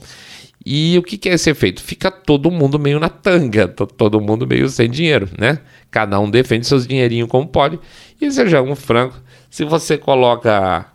E 0.66 0.98
o 0.98 1.04
que 1.04 1.28
é 1.28 1.34
esse 1.34 1.50
efeito? 1.50 1.82
Fica 1.82 2.12
todo 2.12 2.52
mundo 2.52 2.78
meio 2.78 3.00
na 3.00 3.10
tanga, 3.10 3.68
todo 3.68 4.22
mundo 4.22 4.46
meio 4.46 4.70
sem 4.70 4.90
dinheiro, 4.90 5.28
né? 5.38 5.60
Cada 5.90 6.20
um 6.20 6.30
defende 6.30 6.68
seus 6.68 6.86
dinheirinhos 6.86 7.28
como 7.28 7.48
pode. 7.48 7.80
E 8.20 8.32
seja 8.32 8.62
um 8.62 8.76
franco, 8.76 9.20
se 9.50 9.66
você 9.66 9.98
coloca 9.98 10.91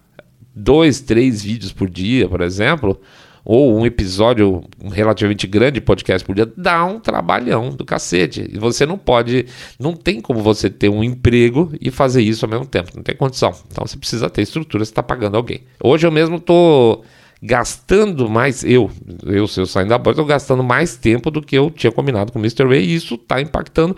dois, 0.57 1.01
três 1.01 1.43
vídeos 1.43 1.71
por 1.71 1.89
dia, 1.91 2.27
por 2.27 2.41
exemplo, 2.41 2.99
ou 3.45 3.79
um 3.79 3.87
episódio 3.87 4.65
relativamente 4.93 5.47
grande 5.47 5.75
de 5.75 5.81
podcast 5.83 6.27
por 6.27 6.35
dia, 6.35 6.51
dá 6.57 6.85
um 6.85 6.99
trabalhão 6.99 7.71
do 7.71 7.85
cacete. 7.85 8.51
E 8.53 8.59
você 8.59 8.85
não 8.85 8.99
pode, 8.99 9.47
não 9.79 9.95
tem 9.95 10.21
como 10.21 10.41
você 10.41 10.69
ter 10.69 10.89
um 10.89 11.05
emprego 11.05 11.71
e 11.81 11.91
fazer 11.91 12.23
isso 12.23 12.45
ao 12.45 12.51
mesmo 12.51 12.67
tempo, 12.67 12.91
não 12.97 13.05
tem 13.05 13.15
condição. 13.15 13.55
Então 13.71 13.87
você 13.87 13.97
precisa 13.97 14.29
ter 14.29 14.43
estrutura, 14.43 14.85
você 14.85 14.91
está 14.91 15.03
pagando 15.03 15.37
alguém. 15.37 15.61
Hoje 15.81 16.07
eu 16.07 16.11
mesmo 16.11 16.37
estou 16.37 17.05
gastando 17.41 18.29
mais, 18.29 18.65
eu, 18.65 18.91
eu, 19.25 19.47
se 19.47 19.61
eu 19.61 19.67
saindo 19.67 19.91
da 19.91 19.99
bolsa, 19.99 20.13
estou 20.13 20.27
gastando 20.27 20.65
mais 20.65 20.97
tempo 20.97 21.31
do 21.31 21.43
que 21.43 21.57
eu 21.57 21.71
tinha 21.71 21.93
combinado 21.93 22.33
com 22.33 22.39
o 22.39 22.43
Mr. 22.43 22.65
Way 22.65 22.83
e 22.83 22.95
isso 22.95 23.15
está 23.15 23.41
impactando 23.41 23.97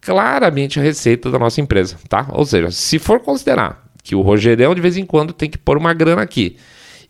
claramente 0.00 0.78
a 0.78 0.82
receita 0.82 1.30
da 1.30 1.38
nossa 1.38 1.60
empresa, 1.60 1.96
tá? 2.08 2.28
Ou 2.32 2.46
seja, 2.46 2.70
se 2.70 2.98
for 2.98 3.20
considerar 3.20 3.83
que 4.04 4.14
o 4.14 4.20
Rogerão 4.20 4.72
de 4.74 4.80
vez 4.80 4.96
em 4.96 5.04
quando 5.04 5.32
tem 5.32 5.50
que 5.50 5.58
pôr 5.58 5.76
uma 5.76 5.92
grana 5.92 6.22
aqui 6.22 6.56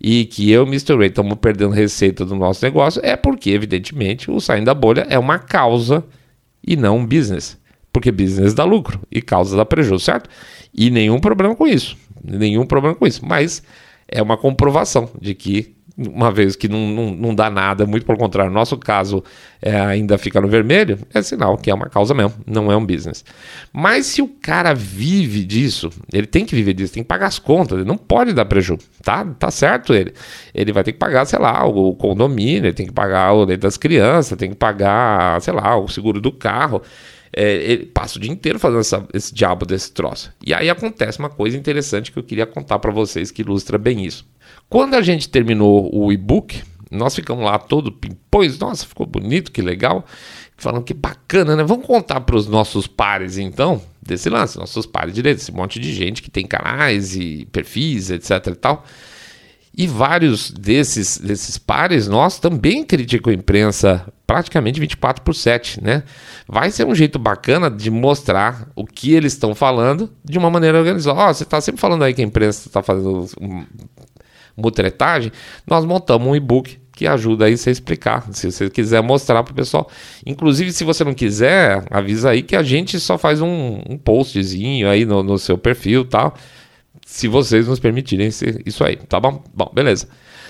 e 0.00 0.24
que 0.24 0.50
eu 0.50 0.62
e 0.62 0.64
o 0.64 0.68
Mr. 0.68 0.96
Ray 0.96 1.08
estamos 1.08 1.36
perdendo 1.38 1.72
receita 1.72 2.24
do 2.24 2.34
nosso 2.34 2.64
negócio, 2.64 3.00
é 3.04 3.16
porque, 3.16 3.50
evidentemente, 3.50 4.30
o 4.30 4.40
saindo 4.40 4.66
da 4.66 4.74
bolha 4.74 5.06
é 5.08 5.18
uma 5.18 5.38
causa 5.38 6.04
e 6.66 6.76
não 6.76 6.98
um 6.98 7.06
business. 7.06 7.58
Porque 7.92 8.10
business 8.10 8.54
dá 8.54 8.64
lucro 8.64 9.00
e 9.10 9.22
causa 9.22 9.56
dá 9.56 9.64
prejuízo, 9.64 10.04
certo? 10.04 10.28
E 10.74 10.90
nenhum 10.90 11.20
problema 11.20 11.54
com 11.54 11.66
isso. 11.66 11.96
Nenhum 12.22 12.66
problema 12.66 12.96
com 12.96 13.06
isso. 13.06 13.24
Mas 13.24 13.62
é 14.08 14.20
uma 14.20 14.36
comprovação 14.36 15.08
de 15.20 15.34
que 15.34 15.74
uma 15.96 16.30
vez 16.32 16.56
que 16.56 16.68
não, 16.68 16.88
não, 16.88 17.10
não 17.14 17.34
dá 17.34 17.48
nada, 17.48 17.86
muito 17.86 18.04
pelo 18.04 18.18
contrário, 18.18 18.50
no 18.50 18.58
nosso 18.58 18.76
caso 18.76 19.22
é, 19.62 19.78
ainda 19.80 20.18
fica 20.18 20.40
no 20.40 20.48
vermelho, 20.48 20.98
é 21.12 21.22
sinal 21.22 21.56
que 21.56 21.70
é 21.70 21.74
uma 21.74 21.88
causa 21.88 22.12
mesmo, 22.12 22.34
não 22.46 22.70
é 22.70 22.76
um 22.76 22.84
business. 22.84 23.24
Mas 23.72 24.06
se 24.06 24.20
o 24.20 24.26
cara 24.26 24.74
vive 24.74 25.44
disso, 25.44 25.90
ele 26.12 26.26
tem 26.26 26.44
que 26.44 26.54
viver 26.54 26.74
disso, 26.74 26.92
tem 26.92 27.02
que 27.02 27.08
pagar 27.08 27.26
as 27.26 27.38
contas, 27.38 27.78
ele 27.78 27.86
não 27.86 27.96
pode 27.96 28.32
dar 28.32 28.44
prejuízo, 28.44 28.84
tá? 29.02 29.24
Tá 29.38 29.50
certo 29.50 29.94
ele. 29.94 30.12
Ele 30.52 30.72
vai 30.72 30.82
ter 30.82 30.92
que 30.92 30.98
pagar, 30.98 31.24
sei 31.26 31.38
lá, 31.38 31.64
o 31.64 31.94
condomínio, 31.94 32.66
ele 32.66 32.72
tem 32.72 32.86
que 32.86 32.92
pagar 32.92 33.32
o 33.32 33.44
leite 33.44 33.60
das 33.60 33.76
crianças, 33.76 34.36
tem 34.36 34.50
que 34.50 34.56
pagar, 34.56 35.40
sei 35.42 35.54
lá, 35.54 35.76
o 35.76 35.88
seguro 35.88 36.20
do 36.20 36.32
carro. 36.32 36.82
É, 37.36 37.54
ele 37.54 37.86
passa 37.86 38.16
o 38.16 38.20
dia 38.20 38.30
inteiro 38.30 38.60
fazendo 38.60 38.80
essa, 38.80 39.06
esse 39.12 39.34
diabo 39.34 39.66
desse 39.66 39.92
troço. 39.92 40.32
E 40.44 40.54
aí 40.54 40.70
acontece 40.70 41.18
uma 41.18 41.28
coisa 41.28 41.56
interessante 41.56 42.12
que 42.12 42.18
eu 42.18 42.22
queria 42.22 42.46
contar 42.46 42.78
para 42.78 42.92
vocês 42.92 43.32
que 43.32 43.42
ilustra 43.42 43.76
bem 43.76 44.04
isso. 44.04 44.24
Quando 44.74 44.94
a 44.94 45.02
gente 45.02 45.28
terminou 45.28 45.88
o 45.94 46.12
e-book, 46.12 46.60
nós 46.90 47.14
ficamos 47.14 47.44
lá 47.44 47.60
todo 47.60 47.92
pimpões, 47.92 48.58
nossa, 48.58 48.84
ficou 48.84 49.06
bonito, 49.06 49.52
que 49.52 49.62
legal. 49.62 50.04
Falando 50.56 50.82
que 50.82 50.92
bacana, 50.92 51.54
né? 51.54 51.62
Vamos 51.62 51.86
contar 51.86 52.22
para 52.22 52.34
os 52.34 52.48
nossos 52.48 52.88
pares, 52.88 53.38
então, 53.38 53.80
desse 54.02 54.28
lance, 54.28 54.58
nossos 54.58 54.84
pares 54.84 55.14
direitos, 55.14 55.44
esse 55.44 55.52
monte 55.52 55.78
de 55.78 55.92
gente 55.92 56.20
que 56.20 56.28
tem 56.28 56.44
canais 56.44 57.14
e 57.14 57.46
perfis, 57.52 58.10
etc 58.10 58.48
e 58.48 58.54
tal. 58.56 58.84
E 59.76 59.86
vários 59.86 60.50
desses, 60.50 61.18
desses 61.18 61.56
pares 61.56 62.08
nós 62.08 62.40
também 62.40 62.82
criticam 62.82 63.32
a 63.32 63.36
imprensa 63.36 64.12
praticamente 64.26 64.80
24 64.80 65.22
por 65.22 65.34
7, 65.34 65.84
né? 65.84 66.02
Vai 66.48 66.72
ser 66.72 66.84
um 66.84 66.94
jeito 66.96 67.18
bacana 67.18 67.70
de 67.70 67.92
mostrar 67.92 68.68
o 68.74 68.84
que 68.84 69.12
eles 69.12 69.34
estão 69.34 69.54
falando 69.54 70.10
de 70.24 70.36
uma 70.36 70.50
maneira 70.50 70.78
organizada. 70.78 71.18
Ó, 71.18 71.30
oh, 71.30 71.34
você 71.34 71.44
está 71.44 71.60
sempre 71.60 71.80
falando 71.80 72.02
aí 72.02 72.12
que 72.12 72.22
a 72.22 72.24
imprensa 72.24 72.68
está 72.68 72.82
fazendo 72.82 73.28
mutretagem, 74.56 75.32
nós 75.66 75.84
montamos 75.84 76.28
um 76.28 76.36
e-book 76.36 76.78
que 76.94 77.06
ajuda 77.06 77.46
aí 77.46 77.56
você 77.56 77.70
a 77.70 77.72
explicar, 77.72 78.28
se 78.32 78.50
você 78.50 78.70
quiser 78.70 79.02
mostrar 79.02 79.42
para 79.42 79.52
o 79.52 79.54
pessoal. 79.54 79.90
Inclusive, 80.24 80.72
se 80.72 80.84
você 80.84 81.02
não 81.02 81.12
quiser, 81.12 81.84
avisa 81.90 82.30
aí 82.30 82.42
que 82.42 82.54
a 82.54 82.62
gente 82.62 83.00
só 83.00 83.18
faz 83.18 83.40
um, 83.40 83.80
um 83.88 83.98
postzinho 83.98 84.88
aí 84.88 85.04
no, 85.04 85.22
no 85.22 85.36
seu 85.36 85.58
perfil 85.58 86.04
tal, 86.04 86.34
se 87.04 87.26
vocês 87.26 87.66
nos 87.66 87.80
permitirem 87.80 88.28
isso 88.64 88.84
aí, 88.84 88.96
tá 88.96 89.18
bom? 89.18 89.42
Bom, 89.52 89.70
beleza. 89.74 90.08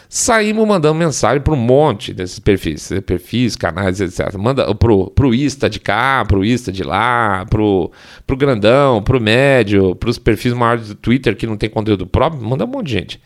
Saímos 0.08 0.68
mandando 0.68 0.94
mensagem 0.94 1.40
para 1.40 1.54
um 1.54 1.56
monte 1.56 2.12
desses 2.12 2.38
perfis, 2.38 2.90
perfis, 3.04 3.56
canais, 3.56 4.00
etc. 4.00 4.34
Manda 4.36 4.72
pro, 4.74 5.10
pro 5.10 5.34
Insta 5.34 5.68
de 5.68 5.80
cá, 5.80 6.24
pro 6.24 6.44
Insta 6.44 6.70
de 6.70 6.84
lá, 6.84 7.44
pro, 7.46 7.90
pro 8.26 8.36
grandão, 8.36 9.02
pro 9.02 9.20
médio, 9.20 9.96
pros 9.96 10.18
perfis 10.18 10.52
maiores 10.52 10.88
do 10.88 10.94
Twitter 10.94 11.34
que 11.34 11.46
não 11.46 11.56
tem 11.56 11.68
conteúdo 11.68 12.06
próprio, 12.06 12.42
manda 12.42 12.64
um 12.64 12.68
monte 12.68 12.86
de 12.86 12.92
gente. 12.92 13.20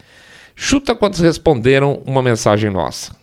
Chuta 0.61 0.93
quantos 0.93 1.21
responderam 1.21 2.03
uma 2.05 2.21
mensagem 2.21 2.69
nossa. 2.69 3.15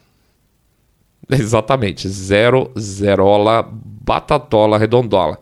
Exatamente, 1.30 2.08
zero, 2.08 2.72
zerola, 2.80 3.62
batatola, 3.62 4.78
redondola. 4.78 5.38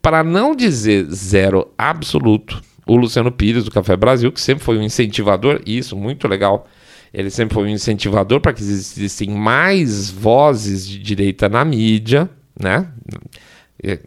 Para 0.00 0.22
não 0.22 0.54
dizer 0.54 1.04
zero 1.10 1.68
absoluto, 1.76 2.62
o 2.86 2.94
Luciano 2.94 3.32
Pires, 3.32 3.64
do 3.64 3.72
Café 3.72 3.96
Brasil, 3.96 4.30
que 4.30 4.40
sempre 4.40 4.64
foi 4.64 4.78
um 4.78 4.82
incentivador, 4.84 5.60
isso, 5.66 5.96
muito 5.96 6.28
legal. 6.28 6.68
Ele 7.12 7.28
sempre 7.28 7.54
foi 7.54 7.64
um 7.64 7.70
incentivador 7.70 8.40
para 8.40 8.52
que 8.52 8.62
existissem 8.62 9.28
mais 9.28 10.08
vozes 10.08 10.86
de 10.86 10.96
direita 10.96 11.48
na 11.48 11.64
mídia, 11.64 12.30
né? 12.56 12.86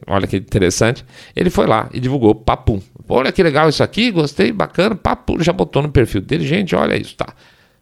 Olha 0.07 0.27
que 0.27 0.37
interessante. 0.37 1.05
Ele 1.35 1.49
foi 1.49 1.67
lá 1.67 1.89
e 1.93 1.99
divulgou, 1.99 2.33
papum. 2.35 2.81
Olha 3.07 3.31
que 3.31 3.41
legal 3.41 3.69
isso 3.69 3.83
aqui, 3.83 4.11
gostei, 4.11 4.51
bacana, 4.51 4.95
papo, 4.95 5.41
já 5.41 5.51
botou 5.51 5.81
no 5.81 5.89
perfil 5.89 6.21
dele. 6.21 6.45
Gente, 6.45 6.75
olha 6.75 6.95
isso, 6.95 7.15
tá. 7.15 7.33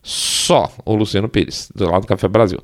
Só 0.01 0.71
o 0.85 0.95
Luciano 0.95 1.27
Pires, 1.27 1.69
do 1.75 1.89
lado 1.89 2.03
do 2.03 2.07
Café 2.07 2.27
Brasil. 2.29 2.59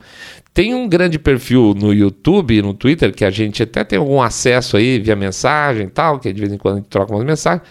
Tem 0.53 0.73
um 0.73 0.87
grande 0.87 1.19
perfil 1.19 1.73
no 1.75 1.93
YouTube, 1.93 2.61
no 2.61 2.73
Twitter, 2.73 3.13
que 3.13 3.25
a 3.25 3.29
gente 3.29 3.63
até 3.63 3.83
tem 3.83 3.99
algum 3.99 4.21
acesso 4.21 4.77
aí 4.77 4.99
via 4.99 5.15
mensagem 5.15 5.87
e 5.87 5.89
tal, 5.89 6.19
que 6.19 6.31
de 6.31 6.39
vez 6.39 6.53
em 6.53 6.57
quando 6.57 6.75
a 6.75 6.77
gente 6.77 6.89
troca 6.89 7.13
umas 7.13 7.25
mensagens 7.25 7.67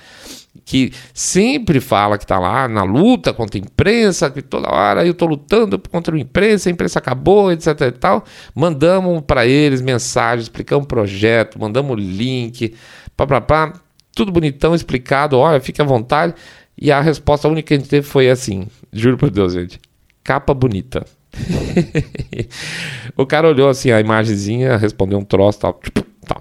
que 0.64 0.92
sempre 1.12 1.80
fala 1.80 2.16
que 2.16 2.24
está 2.24 2.38
lá 2.38 2.68
na 2.68 2.82
luta 2.82 3.32
contra 3.32 3.58
a 3.58 3.62
imprensa, 3.62 4.30
que 4.30 4.42
toda 4.42 4.70
hora 4.70 5.04
eu 5.04 5.12
estou 5.12 5.28
lutando 5.28 5.78
contra 5.78 6.14
a 6.14 6.18
imprensa, 6.18 6.68
a 6.68 6.72
imprensa 6.72 6.98
acabou, 6.98 7.50
etc 7.52 7.80
e 7.80 7.92
tal. 7.92 8.24
Mandamos 8.54 9.22
para 9.26 9.46
eles 9.46 9.80
mensagem, 9.80 10.42
explicamos 10.42 10.84
o 10.84 10.88
projeto, 10.88 11.60
mandamos 11.60 11.98
link, 11.98 12.74
pá, 13.16 13.26
pá, 13.26 13.40
pá, 13.40 13.72
tudo 14.14 14.30
bonitão, 14.30 14.74
explicado, 14.74 15.38
olha, 15.38 15.60
fique 15.60 15.80
à 15.80 15.84
vontade. 15.84 16.34
E 16.78 16.90
a 16.90 17.00
resposta 17.00 17.48
única 17.48 17.68
que 17.68 17.74
a 17.74 17.78
gente 17.78 17.88
teve 17.88 18.06
foi 18.06 18.30
assim, 18.30 18.66
juro 18.92 19.16
por 19.16 19.30
Deus, 19.30 19.52
gente, 19.52 19.80
capa 20.24 20.54
bonita. 20.54 21.04
o 23.16 23.26
cara 23.26 23.48
olhou 23.48 23.68
assim 23.68 23.90
a 23.90 24.00
imagenzinha, 24.00 24.76
respondeu 24.76 25.18
um 25.18 25.24
troço 25.24 25.60
tal, 25.60 25.74
tipo, 25.82 26.04
Tá. 26.24 26.40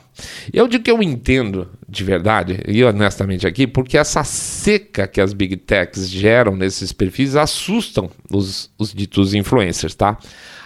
Eu 0.54 0.67
digo 0.67 0.84
que 0.84 0.91
eu 0.91 1.01
entendo 1.01 1.67
de 1.89 2.04
verdade, 2.04 2.60
e 2.67 2.84
honestamente 2.84 3.47
aqui, 3.47 3.65
porque 3.65 3.97
essa 3.97 4.23
seca 4.23 5.08
que 5.08 5.19
as 5.19 5.34
big 5.34 5.58
techs 5.58 6.08
geram 6.08 6.56
nesses 6.56 6.93
perfis 6.93 7.36
assustam 7.36 8.10
os, 8.32 8.69
os 8.77 8.93
ditos 8.93 9.34
influencers, 9.34 9.95
tá? 9.95 10.19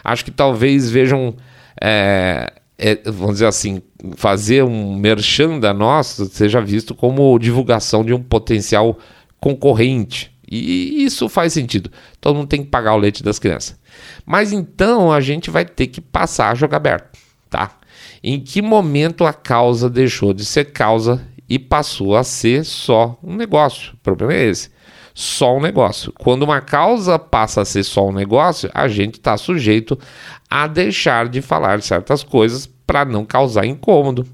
Acho 0.03 0.25
que 0.25 0.31
talvez 0.31 0.91
vejam, 0.91 1.33
é, 1.81 2.53
é, 2.77 2.99
vamos 3.05 3.35
dizer 3.35 3.47
assim, 3.47 3.81
fazer 4.17 4.63
um 4.63 4.95
merchan 4.97 5.59
da 5.59 5.73
nossa 5.73 6.25
seja 6.25 6.59
visto 6.59 6.93
como 6.93 7.39
divulgação 7.39 8.03
de 8.03 8.13
um 8.13 8.21
potencial 8.21 8.99
concorrente. 9.39 10.35
E 10.47 11.03
isso 11.03 11.27
faz 11.27 11.53
sentido. 11.53 11.89
Todo 12.25 12.37
mundo 12.37 12.47
tem 12.47 12.63
que 12.63 12.71
pagar 12.71 12.95
o 12.95 12.97
leite 12.97 13.21
das 13.21 13.37
crianças. 13.37 13.77
Mas 14.25 14.51
então 14.51 15.11
a 15.11 15.21
gente 15.21 15.51
vai 15.51 15.63
ter 15.63 15.85
que 15.85 16.01
passar 16.01 16.49
a 16.49 16.55
jogar 16.55 16.77
aberto, 16.77 17.15
tá? 17.51 17.77
Em 18.23 18.39
que 18.39 18.63
momento 18.63 19.27
a 19.27 19.31
causa 19.31 19.87
deixou 19.87 20.33
de 20.33 20.43
ser 20.43 20.71
causa 20.71 21.21
e 21.47 21.59
passou 21.59 22.17
a 22.17 22.23
ser 22.23 22.65
só 22.65 23.15
um 23.23 23.35
negócio? 23.35 23.93
O 23.93 23.97
problema 23.97 24.33
é 24.33 24.47
esse. 24.47 24.71
Só 25.13 25.55
um 25.55 25.61
negócio. 25.61 26.11
Quando 26.17 26.41
uma 26.41 26.61
causa 26.61 27.19
passa 27.19 27.61
a 27.61 27.65
ser 27.65 27.83
só 27.83 28.07
um 28.07 28.11
negócio, 28.11 28.71
a 28.73 28.87
gente 28.87 29.19
está 29.19 29.37
sujeito 29.37 29.95
a 30.49 30.65
deixar 30.65 31.29
de 31.29 31.43
falar 31.43 31.79
certas 31.83 32.23
coisas 32.23 32.65
para 32.87 33.05
não 33.05 33.23
causar 33.23 33.67
incômodo. 33.67 34.25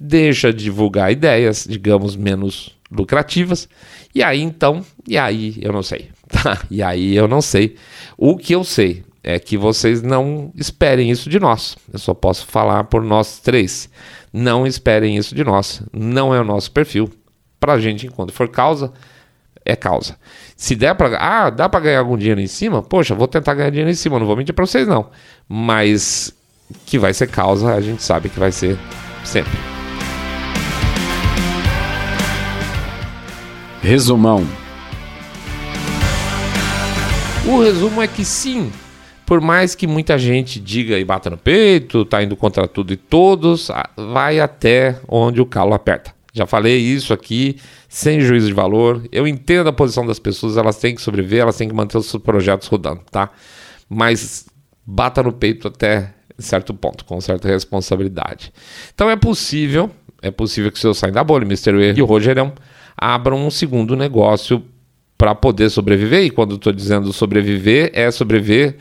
Deixa 0.00 0.52
de 0.52 0.62
divulgar 0.62 1.10
ideias, 1.10 1.66
digamos, 1.68 2.14
menos 2.14 2.78
lucrativas. 2.88 3.68
E 4.14 4.22
aí 4.22 4.40
então, 4.40 4.84
e 5.08 5.18
aí 5.18 5.56
eu 5.60 5.72
não 5.72 5.82
sei. 5.82 6.10
Tá? 6.32 6.58
E 6.70 6.82
aí 6.82 7.14
eu 7.14 7.28
não 7.28 7.42
sei. 7.42 7.76
O 8.16 8.36
que 8.36 8.54
eu 8.54 8.64
sei 8.64 9.04
é 9.22 9.38
que 9.38 9.56
vocês 9.56 10.02
não 10.02 10.50
esperem 10.56 11.10
isso 11.10 11.30
de 11.30 11.38
nós. 11.38 11.76
Eu 11.92 11.98
só 11.98 12.14
posso 12.14 12.46
falar 12.46 12.84
por 12.84 13.02
nós 13.02 13.38
três. 13.38 13.88
Não 14.32 14.66
esperem 14.66 15.16
isso 15.16 15.34
de 15.34 15.44
nós. 15.44 15.82
Não 15.92 16.34
é 16.34 16.40
o 16.40 16.44
nosso 16.44 16.70
perfil. 16.70 17.10
Para 17.60 17.74
a 17.74 17.80
gente, 17.80 18.06
enquanto 18.06 18.32
for 18.32 18.48
causa, 18.48 18.92
é 19.64 19.76
causa. 19.76 20.16
Se 20.56 20.74
der 20.74 20.94
para, 20.94 21.16
ah, 21.18 21.50
dá 21.50 21.68
para 21.68 21.80
ganhar 21.80 22.00
algum 22.00 22.16
dinheiro 22.16 22.40
em 22.40 22.46
cima, 22.46 22.82
poxa, 22.82 23.14
vou 23.14 23.28
tentar 23.28 23.54
ganhar 23.54 23.70
dinheiro 23.70 23.90
em 23.90 23.94
cima. 23.94 24.18
Não 24.18 24.26
vou 24.26 24.36
mentir 24.36 24.54
para 24.54 24.66
vocês 24.66 24.88
não. 24.88 25.10
Mas 25.48 26.34
que 26.86 26.98
vai 26.98 27.14
ser 27.14 27.28
causa, 27.28 27.74
a 27.74 27.80
gente 27.80 28.02
sabe 28.02 28.28
que 28.28 28.38
vai 28.38 28.50
ser 28.50 28.76
sempre. 29.24 29.52
Resumão. 33.82 34.61
O 37.44 37.60
resumo 37.60 38.00
é 38.00 38.06
que 38.06 38.24
sim, 38.24 38.70
por 39.26 39.40
mais 39.40 39.74
que 39.74 39.86
muita 39.86 40.16
gente 40.16 40.60
diga 40.60 40.96
e 40.96 41.04
bata 41.04 41.28
no 41.28 41.36
peito, 41.36 42.04
tá 42.04 42.22
indo 42.22 42.36
contra 42.36 42.68
tudo 42.68 42.92
e 42.92 42.96
todos, 42.96 43.68
vai 43.96 44.38
até 44.38 45.00
onde 45.08 45.40
o 45.40 45.46
calo 45.46 45.74
aperta. 45.74 46.14
Já 46.32 46.46
falei 46.46 46.78
isso 46.78 47.12
aqui, 47.12 47.56
sem 47.88 48.20
juízo 48.20 48.46
de 48.46 48.52
valor. 48.52 49.02
Eu 49.10 49.26
entendo 49.26 49.68
a 49.68 49.72
posição 49.72 50.06
das 50.06 50.20
pessoas, 50.20 50.56
elas 50.56 50.78
têm 50.78 50.94
que 50.94 51.02
sobreviver, 51.02 51.40
elas 51.40 51.56
têm 51.56 51.68
que 51.68 51.74
manter 51.74 51.98
os 51.98 52.06
seus 52.06 52.22
projetos 52.22 52.68
rodando, 52.68 53.00
tá? 53.10 53.30
Mas 53.88 54.46
bata 54.86 55.20
no 55.20 55.32
peito 55.32 55.66
até 55.66 56.14
certo 56.38 56.72
ponto, 56.72 57.04
com 57.04 57.20
certa 57.20 57.48
responsabilidade. 57.48 58.52
Então 58.94 59.10
é 59.10 59.16
possível, 59.16 59.90
é 60.22 60.30
possível 60.30 60.70
que 60.70 60.78
o 60.78 60.80
seu 60.80 60.94
saia 60.94 61.12
da 61.12 61.24
bolha, 61.24 61.44
Mr. 61.44 61.92
E 61.96 62.00
o 62.00 62.06
Rogerão 62.06 62.52
abram 62.96 63.36
um 63.36 63.50
segundo 63.50 63.96
negócio 63.96 64.64
para 65.22 65.36
poder 65.36 65.70
sobreviver. 65.70 66.24
E 66.24 66.30
quando 66.30 66.56
estou 66.56 66.72
dizendo 66.72 67.12
sobreviver, 67.12 67.92
é 67.94 68.10
sobreviver 68.10 68.74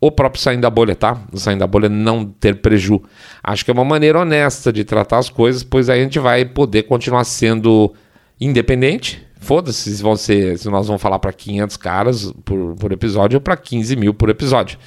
o 0.00 0.10
próprio 0.10 0.40
saindo 0.40 0.62
da 0.62 0.70
bolha, 0.70 0.96
tá? 0.96 1.20
Saindo 1.34 1.58
da 1.58 1.66
bolha 1.66 1.90
não 1.90 2.24
ter 2.24 2.54
preju. 2.62 3.02
Acho 3.42 3.66
que 3.66 3.70
é 3.70 3.74
uma 3.74 3.84
maneira 3.84 4.18
honesta 4.18 4.72
de 4.72 4.82
tratar 4.82 5.18
as 5.18 5.28
coisas, 5.28 5.62
pois 5.62 5.90
aí 5.90 6.00
a 6.00 6.02
gente 6.02 6.18
vai 6.18 6.46
poder 6.46 6.84
continuar 6.84 7.24
sendo 7.24 7.92
independente. 8.40 9.22
Foda-se 9.38 9.94
se, 9.94 10.02
vão 10.02 10.16
ser, 10.16 10.56
se 10.56 10.70
nós 10.70 10.86
vamos 10.86 11.02
falar 11.02 11.18
para 11.18 11.34
500 11.34 11.76
caras 11.76 12.32
por, 12.46 12.76
por 12.76 12.90
episódio 12.90 13.36
ou 13.36 13.42
para 13.42 13.54
15 13.54 13.94
mil 13.94 14.14
por 14.14 14.30
episódio. 14.30 14.78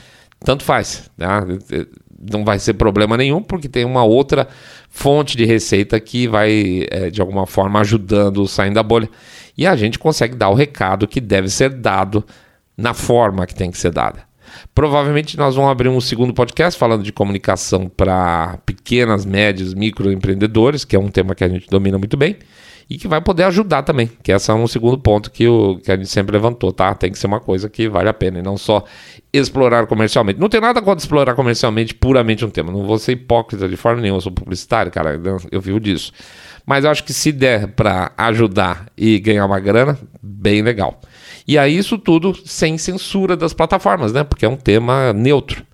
Tanto 0.44 0.64
faz, 0.64 1.12
tá? 1.16 1.46
não 2.32 2.44
vai 2.44 2.58
ser 2.58 2.74
problema 2.74 3.16
nenhum, 3.16 3.42
porque 3.42 3.70
tem 3.70 3.86
uma 3.86 4.04
outra 4.04 4.48
fonte 4.90 5.38
de 5.38 5.46
receita 5.46 6.00
que 6.00 6.28
vai, 6.28 6.88
é, 6.90 7.10
de 7.10 7.22
alguma 7.22 7.46
forma, 7.46 7.80
ajudando 7.82 8.42
o 8.42 8.48
saindo 8.48 8.76
da 8.76 8.84
bolha. 8.84 9.10
E 9.58 9.66
a 9.66 9.76
gente 9.76 9.98
consegue 9.98 10.36
dar 10.36 10.50
o 10.50 10.54
recado 10.54 11.08
que 11.08 11.20
deve 11.20 11.50
ser 11.50 11.70
dado 11.70 12.24
na 12.78 12.94
forma 12.94 13.48
que 13.48 13.56
tem 13.56 13.72
que 13.72 13.78
ser 13.78 13.92
dada. 13.92 14.28
Provavelmente 14.74 15.38
nós 15.38 15.56
vamos 15.56 15.72
abrir 15.72 15.90
um 15.90 16.00
segundo 16.00 16.34
podcast 16.34 16.80
falando 16.80 17.04
de 17.04 17.12
comunicação 17.12 17.90
para 17.90 18.60
pequenas, 18.66 19.26
médias, 19.26 19.74
microempreendedores, 19.74 20.86
que 20.86 20.96
é 20.96 21.00
um 21.00 21.10
tema 21.10 21.36
que 21.36 21.44
a 21.44 21.50
gente 21.50 21.68
domina 21.70 21.98
muito 21.98 22.16
bem 22.16 22.38
e 22.90 22.98
que 22.98 23.08
vai 23.08 23.20
poder 23.20 23.44
ajudar 23.44 23.84
também, 23.84 24.10
que 24.24 24.32
esse 24.32 24.50
é 24.50 24.54
um 24.54 24.68
segundo 24.68 24.98
ponto 24.98 25.30
que, 25.30 25.48
o, 25.48 25.78
que 25.78 25.92
a 25.92 25.98
gente 25.98 26.08
sempre 26.08 26.34
levantou, 26.34 26.72
tá? 26.72 26.96
Tem 26.96 27.12
que 27.12 27.20
ser 27.20 27.28
uma 27.28 27.40
coisa 27.40 27.70
que 27.70 27.90
vale 27.90 28.08
a 28.08 28.14
pena 28.14 28.40
e 28.40 28.42
não 28.42 28.58
só 28.58 28.84
explorar 29.34 29.86
comercialmente. 29.88 30.40
Não 30.40 30.48
tem 30.48 30.62
nada 30.62 30.82
contra 30.82 31.04
explorar 31.04 31.36
comercialmente 31.36 31.94
puramente 31.94 32.46
um 32.46 32.50
tema, 32.50 32.72
não 32.72 32.86
vou 32.86 32.98
ser 32.98 33.14
hipócrita 33.14 33.68
de 33.68 33.76
forma 33.76 34.02
nenhuma, 34.02 34.18
eu 34.18 34.22
sou 34.22 34.32
publicitário, 34.32 34.92
cara, 34.92 35.20
eu 35.52 35.60
vivo 35.60 35.80
disso. 35.80 36.14
Mas 36.66 36.86
eu 36.86 36.92
acho 36.92 37.04
que 37.04 37.14
se 37.14 37.32
der 37.32 37.68
para 37.68 38.12
ajudar 38.18 38.88
e 38.98 39.20
ganhar 39.20 39.46
uma 39.46 39.60
grana, 39.60 39.98
bem 40.22 40.62
legal. 40.62 41.00
E 41.48 41.58
aí 41.58 41.78
isso 41.78 41.98
tudo 41.98 42.36
sem 42.46 42.78
censura 42.78 43.38
das 43.38 43.54
plataformas, 43.54 44.12
né? 44.12 44.24
Porque 44.24 44.46
é 44.46 44.50
um 44.50 44.58
tema 44.58 45.14
neutro. 45.14 45.67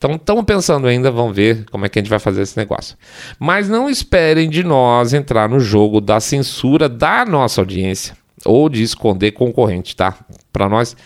Então 0.00 0.14
estamos 0.14 0.44
pensando 0.44 0.86
ainda, 0.86 1.10
vamos 1.10 1.36
ver 1.36 1.66
como 1.70 1.84
é 1.84 1.88
que 1.90 1.98
a 1.98 2.02
gente 2.02 2.08
vai 2.08 2.18
fazer 2.18 2.40
esse 2.40 2.56
negócio. 2.56 2.96
Mas 3.38 3.68
não 3.68 3.90
esperem 3.90 4.48
de 4.48 4.64
nós 4.64 5.12
entrar 5.12 5.46
no 5.46 5.60
jogo 5.60 6.00
da 6.00 6.18
censura 6.18 6.88
da 6.88 7.26
nossa 7.26 7.60
audiência 7.60 8.16
ou 8.46 8.70
de 8.70 8.82
esconder 8.82 9.32
concorrente, 9.32 9.94
tá? 9.94 10.16
Para 10.50 10.70
nós, 10.70 10.96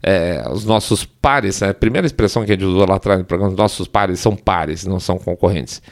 é, 0.00 0.44
os 0.52 0.64
nossos 0.64 1.04
pares, 1.04 1.64
a 1.64 1.74
primeira 1.74 2.06
expressão 2.06 2.44
que 2.44 2.52
a 2.52 2.54
gente 2.54 2.64
usou 2.64 2.88
lá 2.88 2.94
atrás 2.94 3.18
no 3.18 3.24
programa, 3.24 3.50
os 3.50 3.58
nossos 3.58 3.88
pares 3.88 4.20
são 4.20 4.36
pares, 4.36 4.86
não 4.86 5.00
são 5.00 5.18
concorrentes. 5.18 5.82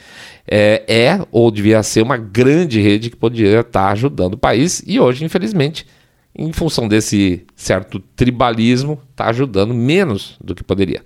É, 0.47 0.85
é 0.87 1.19
ou 1.33 1.51
devia 1.51 1.83
ser 1.83 2.01
uma 2.01 2.15
grande 2.15 2.79
rede 2.79 3.09
que 3.09 3.17
poderia 3.17 3.59
estar 3.59 3.89
ajudando 3.89 4.35
o 4.35 4.37
país 4.37 4.81
e 4.87 5.01
hoje, 5.01 5.25
infelizmente, 5.25 5.85
em 6.33 6.53
função 6.53 6.87
desse 6.87 7.45
certo 7.57 7.99
tribalismo, 8.15 9.01
está 9.11 9.25
ajudando 9.25 9.73
menos 9.73 10.37
do 10.41 10.55
que 10.55 10.63
poderia. 10.63 11.03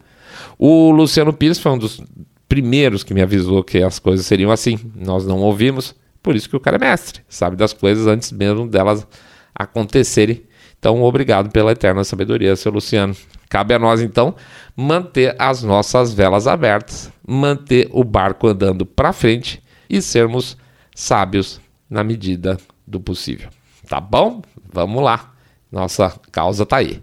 O 0.58 0.92
Luciano 0.92 1.32
Pires 1.32 1.60
foi 1.60 1.72
um 1.72 1.78
dos 1.78 2.02
primeiros 2.50 3.04
que 3.04 3.14
me 3.14 3.22
avisou 3.22 3.64
que 3.64 3.82
as 3.82 4.00
coisas 4.00 4.26
seriam 4.26 4.52
assim. 4.52 4.80
Nós 4.96 5.26
não 5.26 5.40
ouvimos, 5.40 5.96
por 6.24 6.36
isso 6.36 6.50
que 6.50 6.56
o 6.56 6.60
cara 6.60 6.78
é 6.78 6.80
mestre, 6.80 7.22
sabe 7.28 7.56
das 7.56 7.74
coisas 7.74 8.08
antes 8.08 8.32
mesmo 8.32 8.68
delas 8.68 9.06
acontecerem. 9.54 10.44
Então, 10.80 11.02
obrigado 11.02 11.52
pela 11.52 11.72
eterna 11.72 12.04
sabedoria, 12.04 12.56
seu 12.56 12.72
Luciano. 12.72 13.16
Cabe 13.50 13.74
a 13.74 13.80
nós, 13.80 14.02
então, 14.02 14.36
manter 14.76 15.36
as 15.40 15.64
nossas 15.64 16.14
velas 16.14 16.48
abertas, 16.48 17.12
manter 17.26 17.88
o 17.92 18.04
barco 18.04 18.48
andando 18.48 18.86
para 18.86 19.14
frente 19.14 19.62
e 19.90 20.02
sermos 20.02 20.58
sábios 20.94 21.62
na 21.90 22.04
medida 22.04 22.58
do 22.86 23.00
possível. 23.00 23.50
Tá 23.88 24.00
bom? 24.00 24.42
Vamos 24.72 25.04
lá. 25.04 25.34
Nossa 25.72 26.14
causa 26.32 26.66
tá 26.66 26.78
aí. 26.78 27.02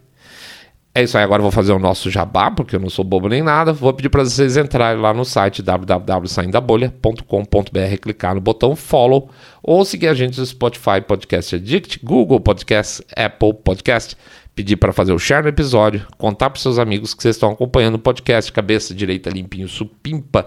É 0.96 1.02
isso 1.02 1.18
aí, 1.18 1.24
agora 1.24 1.42
vou 1.42 1.50
fazer 1.50 1.72
o 1.72 1.78
nosso 1.80 2.09
jabá, 2.09 2.52
porque 2.52 2.76
eu 2.76 2.80
não 2.80 2.88
sou 2.88 3.04
bobo 3.04 3.28
nem 3.28 3.42
nada. 3.42 3.72
Vou 3.72 3.92
pedir 3.92 4.09
para 4.09 4.24
vocês 4.24 4.57
entrarem 4.57 5.02
lá 5.02 5.12
no 5.12 5.24
site 5.24 5.61
www.saindabolha.com.br, 5.61 7.96
clicar 8.00 8.37
no 8.37 8.40
botão 8.40 8.76
follow 8.76 9.28
ou 9.61 9.85
seguir 9.85 10.07
a 10.07 10.14
gente 10.14 10.38
no 10.38 10.46
Spotify 10.46 11.00
Podcast 11.04 11.57
Addict, 11.57 11.98
Google 12.00 12.38
Podcast, 12.38 13.04
Apple 13.16 13.54
Podcast. 13.54 14.16
Pedir 14.54 14.76
para 14.76 14.92
fazer 14.92 15.12
o 15.12 15.18
share 15.18 15.42
no 15.42 15.48
episódio, 15.48 16.07
contar 16.16 16.48
para 16.48 16.61
seus 16.61 16.78
amigos 16.78 17.12
que 17.12 17.24
vocês 17.24 17.35
estão 17.35 17.50
acompanhando 17.50 17.96
o 17.96 17.98
podcast 17.98 18.52
Cabeça 18.52 18.94
Direita 18.94 19.30
Limpinho 19.30 19.68
Supimpa, 19.68 20.46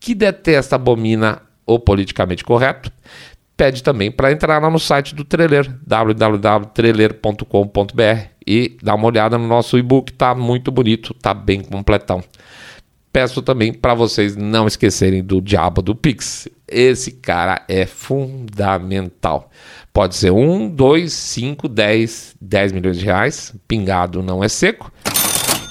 que 0.00 0.16
detesta, 0.16 0.74
abomina 0.74 1.42
o 1.64 1.78
politicamente 1.78 2.42
correto 2.42 2.90
pede 3.56 3.84
também 3.84 4.10
para 4.10 4.32
entrar 4.32 4.60
lá 4.60 4.68
no 4.68 4.78
site 4.78 5.14
do 5.14 5.24
Trailer, 5.24 5.74
www.trailer.com.br 5.86 8.35
e 8.46 8.76
dar 8.82 8.94
uma 8.94 9.06
olhada 9.06 9.36
no 9.36 9.46
nosso 9.46 9.76
e-book, 9.76 10.12
tá 10.12 10.34
muito 10.34 10.70
bonito, 10.70 11.12
tá 11.14 11.34
bem 11.34 11.62
completão. 11.62 12.22
Peço 13.12 13.40
também 13.40 13.72
para 13.72 13.94
vocês 13.94 14.36
não 14.36 14.66
esquecerem 14.66 15.24
do 15.24 15.40
Diabo 15.40 15.80
do 15.80 15.94
Pix. 15.94 16.48
Esse 16.68 17.12
cara 17.12 17.62
é 17.66 17.86
fundamental. 17.86 19.50
Pode 19.90 20.14
ser 20.16 20.30
um, 20.30 20.68
dois, 20.68 21.14
cinco, 21.14 21.66
dez, 21.66 22.36
dez 22.38 22.72
milhões 22.72 22.98
de 22.98 23.06
reais. 23.06 23.54
Pingado 23.66 24.22
não 24.22 24.44
é 24.44 24.48
seco. 24.48 24.92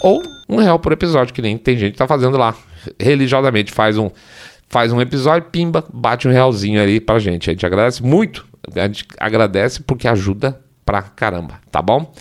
Ou 0.01 0.23
um 0.49 0.57
real 0.57 0.79
por 0.79 0.91
episódio, 0.91 1.33
que 1.33 1.41
nem 1.41 1.57
tem 1.57 1.77
gente 1.77 1.91
que 1.91 1.97
tá 1.99 2.07
fazendo 2.07 2.35
lá. 2.35 2.55
Religiosamente 2.99 3.71
faz 3.71 3.97
um 3.97 4.09
faz 4.67 4.91
um 4.91 4.99
episódio, 4.99 5.49
pimba, 5.51 5.85
bate 5.93 6.27
um 6.27 6.31
realzinho 6.31 6.81
ali 6.81 6.99
pra 6.99 7.19
gente. 7.19 7.49
A 7.49 7.53
gente 7.53 7.65
agradece 7.65 8.03
muito, 8.03 8.45
a 8.75 8.88
gente 8.88 9.05
agradece 9.19 9.83
porque 9.83 10.07
ajuda 10.07 10.59
pra 10.83 11.01
caramba, 11.03 11.59
tá 11.71 11.81
bom? 11.81 12.11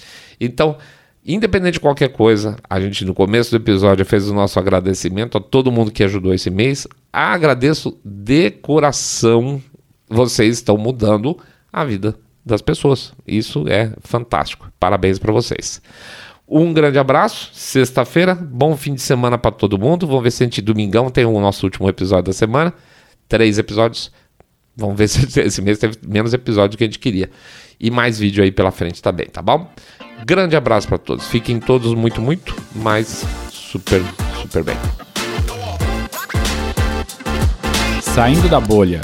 Então, 0.41 0.77
independente 1.25 1.75
de 1.75 1.81
qualquer 1.81 2.09
coisa, 2.09 2.57
a 2.69 2.81
gente 2.81 3.05
no 3.05 3.15
começo 3.15 3.51
do 3.51 3.57
episódio 3.57 4.05
fez 4.05 4.29
o 4.29 4.35
nosso 4.35 4.59
agradecimento 4.59 5.39
a 5.39 5.41
todo 5.41 5.73
mundo 5.73 5.91
que 5.91 6.05
ajudou 6.05 6.35
esse 6.35 6.51
mês. 6.51 6.87
Agradeço 7.13 7.99
de 8.05 8.51
coração, 8.51 9.63
vocês 10.09 10.57
estão 10.57 10.77
mudando 10.77 11.39
a 11.73 11.85
vida 11.85 12.15
das 12.45 12.61
pessoas. 12.61 13.13
Isso 13.27 13.67
é 13.69 13.93
fantástico. 14.01 14.71
Parabéns 14.79 15.19
para 15.19 15.33
vocês. 15.33 15.81
Um 16.47 16.75
grande 16.75 16.99
abraço, 16.99 17.51
sexta-feira, 17.55 18.35
bom 18.35 18.77
fim 18.77 18.95
de 18.95 19.01
semana 19.01 19.39
para 19.39 19.51
todo 19.51 19.79
mundo. 19.79 20.07
Vamos 20.07 20.23
ver 20.23 20.31
se 20.31 20.43
a 20.43 20.47
gente 20.47 20.61
domingão 20.61 21.11
tem 21.11 21.25
o 21.25 21.41
nosso 21.41 21.65
último 21.65 21.89
episódio 21.89 22.25
da 22.25 22.33
semana. 22.33 22.75
Três 23.27 23.59
episódios. 23.59 24.13
Vamos 24.77 24.97
ver 24.97 25.09
se 25.09 25.41
esse 25.41 25.63
mês 25.63 25.79
teve 25.79 25.97
menos 26.07 26.33
episódio 26.33 26.77
que 26.77 26.85
a 26.85 26.87
gente 26.87 26.99
queria. 26.99 27.31
E 27.79 27.91
mais 27.91 28.19
vídeo 28.19 28.43
aí 28.43 28.53
pela 28.53 28.71
frente 28.71 29.03
também, 29.03 29.27
tá 29.27 29.43
bom? 29.43 29.71
Grande 30.25 30.57
abraço 30.57 30.89
para 30.89 30.99
todos. 30.99 31.27
Fiquem 31.27 31.59
todos 31.61 31.93
muito, 31.95 32.21
muito, 32.21 32.55
mas 32.75 33.25
super, 33.51 34.01
super 34.41 34.63
bem. 34.63 34.77
Saindo 38.01 38.49
da 38.49 38.61
bolha. 38.61 39.01